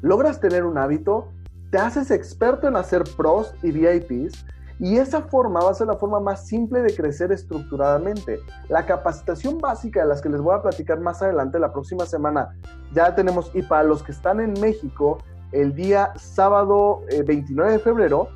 [0.02, 1.32] logras tener un hábito,
[1.70, 4.44] te haces experto en hacer pros y VIPs
[4.78, 8.40] y esa forma va a ser la forma más simple de crecer estructuradamente.
[8.68, 12.54] La capacitación básica de las que les voy a platicar más adelante la próxima semana,
[12.92, 15.18] ya tenemos, y para los que están en México,
[15.52, 18.28] el día sábado 29 eh, de febrero,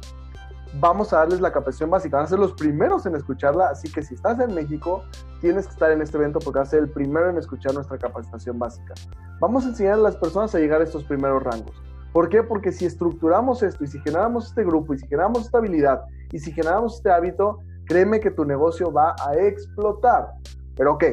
[0.78, 2.16] vamos a darles la capacitación básica.
[2.16, 5.04] Van a ser los primeros en escucharla, así que si estás en México,
[5.40, 7.98] tienes que estar en este evento porque va a ser el primero en escuchar nuestra
[7.98, 8.94] capacitación básica.
[9.40, 11.74] Vamos a enseñar a las personas a llegar a estos primeros rangos.
[12.12, 12.42] ¿Por qué?
[12.42, 16.02] Porque si estructuramos esto y si generamos este grupo y si generamos esta habilidad
[16.32, 20.32] y si generamos este hábito, créeme que tu negocio va a explotar.
[20.76, 21.04] Pero ok,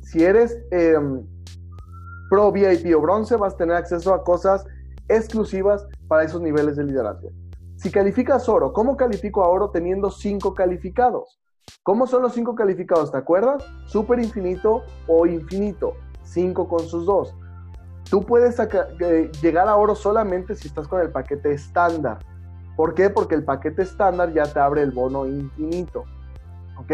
[0.00, 1.22] si eres em,
[2.30, 4.66] pro VIP o bronce, vas a tener acceso a cosas
[5.08, 7.30] exclusivas para esos niveles de liderazgo.
[7.76, 11.38] Si calificas oro, ¿cómo califico a oro teniendo cinco calificados?
[11.82, 13.12] ¿Cómo son los cinco calificados?
[13.12, 13.64] ¿Te acuerdas?
[13.86, 15.92] Super infinito o infinito.
[16.22, 17.34] Cinco con sus dos.
[18.10, 22.18] Tú puedes eh, llegar a oro solamente si estás con el paquete estándar.
[22.76, 23.10] ¿Por qué?
[23.10, 26.04] Porque el paquete estándar ya te abre el bono infinito.
[26.78, 26.92] ¿Ok?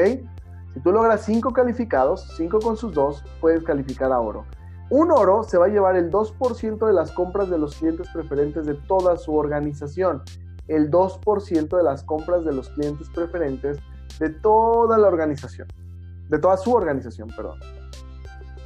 [0.75, 4.47] Si tú logras 5 calificados, 5 con sus 2, puedes calificar a oro.
[4.91, 8.67] Un oro se va a llevar el 2% de las compras de los clientes preferentes
[8.67, 10.23] de toda su organización.
[10.69, 13.79] El 2% de las compras de los clientes preferentes
[14.19, 15.69] de toda la organización.
[16.29, 17.59] De toda su organización, perdón.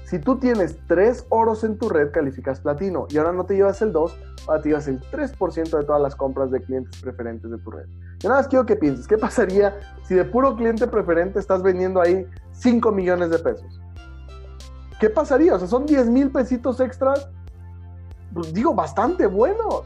[0.05, 3.83] Si tú tienes tres oros en tu red, calificas platino y ahora no te llevas
[3.83, 4.17] el 2,
[4.47, 7.87] ahora te llevas el 3% de todas las compras de clientes preferentes de tu red.
[8.21, 12.01] Yo nada más quiero que pienses, ¿qué pasaría si de puro cliente preferente estás vendiendo
[12.01, 13.81] ahí 5 millones de pesos?
[14.99, 15.55] ¿qué pasaría?
[15.55, 17.29] O sea, son 10 mil pesitos extras,
[18.33, 19.85] pues digo, bastante buenos.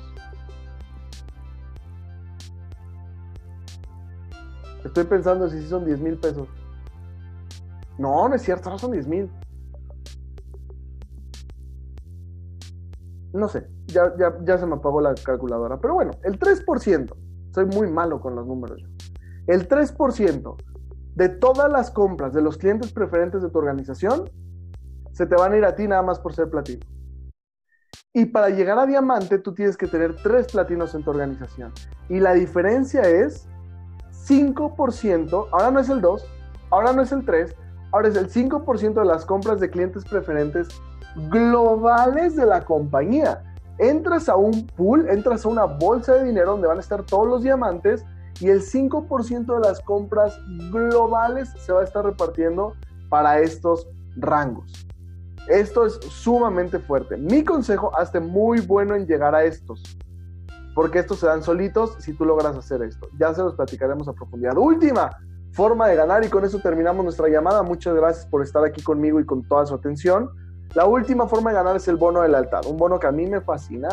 [4.85, 6.49] Estoy pensando si son 10 mil pesos.
[7.99, 9.31] No, no es cierto, no son 10 mil.
[13.33, 15.79] No sé, ya, ya, ya se me apagó la calculadora.
[15.81, 17.15] Pero bueno, el 3%,
[17.55, 18.83] soy muy malo con los números.
[19.47, 20.57] El 3%
[21.15, 24.31] de todas las compras de los clientes preferentes de tu organización
[25.13, 26.87] se te van a ir a ti nada más por ser platino.
[28.13, 31.73] Y para llegar a diamante, tú tienes que tener tres platinos en tu organización.
[32.09, 33.47] Y la diferencia es
[34.31, 36.25] 5%, ahora no es el 2,
[36.71, 37.55] ahora no es el 3,
[37.91, 40.69] ahora es el 5% de las compras de clientes preferentes
[41.31, 43.43] globales de la compañía.
[43.79, 47.27] Entras a un pool, entras a una bolsa de dinero donde van a estar todos
[47.27, 48.05] los diamantes
[48.39, 50.39] y el 5% de las compras
[50.71, 52.75] globales se va a estar repartiendo
[53.09, 54.87] para estos rangos.
[55.49, 57.17] Esto es sumamente fuerte.
[57.17, 59.83] Mi consejo, hazte muy bueno en llegar a estos,
[60.81, 63.07] porque estos se dan solitos si tú logras hacer esto.
[63.19, 64.57] Ya se los platicaremos a profundidad.
[64.57, 65.11] Última
[65.53, 67.63] forma de ganar y con eso terminamos nuestra llamada.
[67.63, 70.31] Muchas gracias por estar aquí conmigo y con toda su atención.
[70.73, 73.27] La última forma de ganar es el bono de lealtad, un bono que a mí
[73.27, 73.91] me fascina.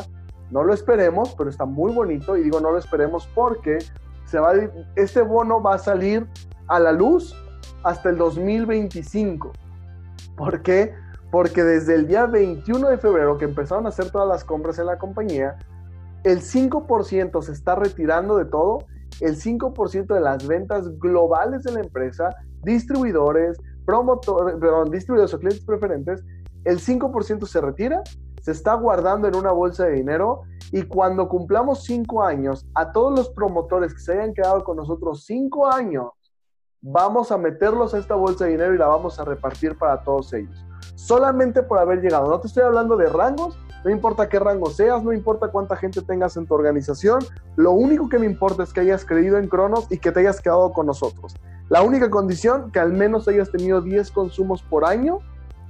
[0.50, 3.80] No lo esperemos, pero está muy bonito y digo no lo esperemos porque
[4.24, 4.40] se
[4.96, 6.26] este bono va a salir
[6.70, 7.36] a la luz
[7.84, 9.52] hasta el 2025.
[10.38, 10.96] ¿Por qué?
[11.32, 14.86] Porque desde el día 21 de febrero que empezaron a hacer todas las compras en
[14.86, 15.58] la compañía,
[16.28, 18.80] el 5% se está retirando de todo,
[19.22, 25.64] el 5% de las ventas globales de la empresa, distribuidores, promotores, perdón, distribuidores o clientes
[25.64, 26.24] preferentes,
[26.66, 28.04] el 5% se retira,
[28.42, 30.42] se está guardando en una bolsa de dinero
[30.74, 35.24] y cuando cumplamos 5 años, a todos los promotores que se hayan quedado con nosotros
[35.26, 36.10] 5 años,
[36.82, 40.34] vamos a meterlos a esta bolsa de dinero y la vamos a repartir para todos
[40.34, 42.30] ellos solamente por haber llegado.
[42.30, 46.02] No te estoy hablando de rangos, no importa qué rango seas, no importa cuánta gente
[46.02, 47.20] tengas en tu organización,
[47.56, 50.42] lo único que me importa es que hayas creído en Cronos y que te hayas
[50.42, 51.36] quedado con nosotros.
[51.70, 55.20] La única condición, que al menos hayas tenido 10 consumos por año,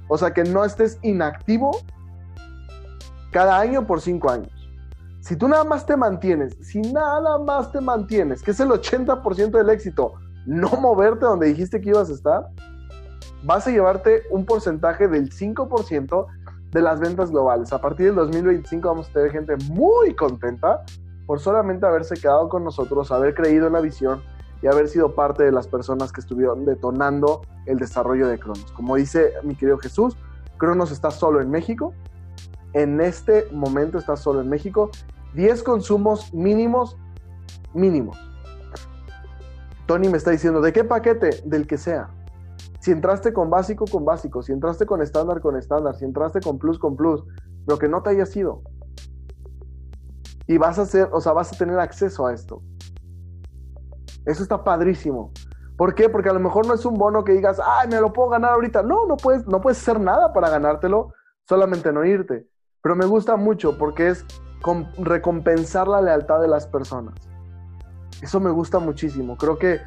[0.08, 1.78] o sea, que no estés inactivo
[3.30, 4.52] cada año por 5 años.
[5.20, 9.50] Si tú nada más te mantienes, si nada más te mantienes, que es el 80%
[9.50, 10.14] del éxito,
[10.46, 12.48] no moverte donde dijiste que ibas a estar,
[13.42, 16.26] vas a llevarte un porcentaje del 5%
[16.70, 17.72] de las ventas globales.
[17.72, 20.84] A partir del 2025 vamos a tener gente muy contenta
[21.26, 24.22] por solamente haberse quedado con nosotros, haber creído en la visión
[24.62, 28.72] y haber sido parte de las personas que estuvieron detonando el desarrollo de Cronos.
[28.72, 30.16] Como dice mi querido Jesús,
[30.56, 31.94] Cronos está solo en México.
[32.72, 34.90] En este momento está solo en México.
[35.34, 36.96] 10 consumos mínimos,
[37.74, 38.18] mínimos.
[39.86, 41.42] Tony me está diciendo, ¿de qué paquete?
[41.44, 42.10] Del que sea.
[42.88, 44.40] Si entraste con básico, con básico.
[44.40, 45.94] Si entraste con estándar, con estándar.
[45.94, 47.22] Si entraste con plus, con plus.
[47.66, 48.62] Pero que no te haya sido.
[50.46, 52.62] Y vas a hacer, o sea, vas a tener acceso a esto.
[54.24, 55.32] Eso está padrísimo.
[55.76, 56.08] ¿Por qué?
[56.08, 58.52] Porque a lo mejor no es un bono que digas, ay, me lo puedo ganar
[58.52, 58.82] ahorita.
[58.82, 61.12] No, no puedes, no puedes hacer nada para ganártelo,
[61.46, 62.48] solamente no irte.
[62.80, 64.24] Pero me gusta mucho porque es
[64.96, 67.16] recompensar la lealtad de las personas.
[68.22, 69.36] Eso me gusta muchísimo.
[69.36, 69.78] Creo que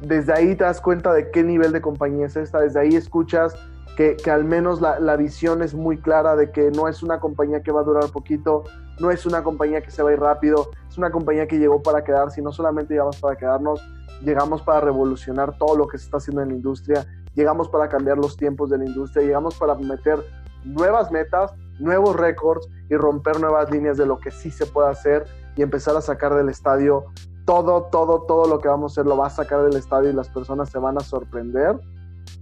[0.00, 3.54] desde ahí te das cuenta de qué nivel de compañía es esta, desde ahí escuchas
[3.96, 7.72] que, al menos la, visión es muy clara de que no es una compañía que
[7.72, 8.64] va a durar poquito,
[9.00, 11.82] no es una compañía que se va a ir rápido, es una compañía que llegó
[11.82, 13.80] para quedarse y no solamente llegamos para quedarnos,
[14.22, 18.18] llegamos para revolucionar todo lo que se está haciendo en la industria, llegamos para cambiar
[18.18, 20.22] los tiempos de la industria, llegamos para meter
[20.64, 25.24] nuevas metas, nuevos récords y romper nuevas líneas de lo que sí se puede hacer
[25.56, 27.06] y empezar a sacar del estadio
[27.46, 30.12] todo, todo, todo lo que vamos a hacer lo va a sacar del estadio y
[30.12, 31.80] las personas se van a sorprender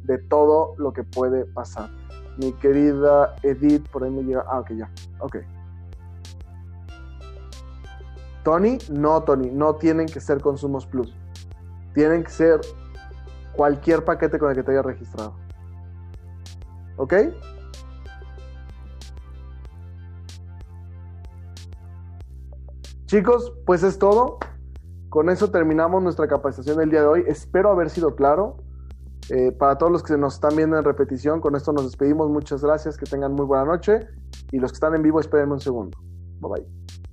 [0.04, 1.90] de todo lo que puede pasar.
[2.38, 4.44] Mi querida Edith, por ahí me llega.
[4.48, 4.90] Ah, ok, ya.
[5.20, 5.36] Ok.
[8.42, 11.14] Tony, no, Tony, no tienen que ser consumos plus.
[11.94, 12.60] Tienen que ser
[13.54, 15.34] cualquier paquete con el que te haya registrado.
[16.96, 17.14] ¿Ok?
[23.06, 24.38] Chicos, pues es todo.
[25.14, 27.24] Con eso terminamos nuestra capacitación del día de hoy.
[27.28, 28.56] Espero haber sido claro.
[29.30, 32.28] Eh, para todos los que nos están viendo en repetición, con esto nos despedimos.
[32.30, 34.08] Muchas gracias, que tengan muy buena noche.
[34.50, 35.96] Y los que están en vivo, espérenme un segundo.
[36.40, 37.03] Bye bye.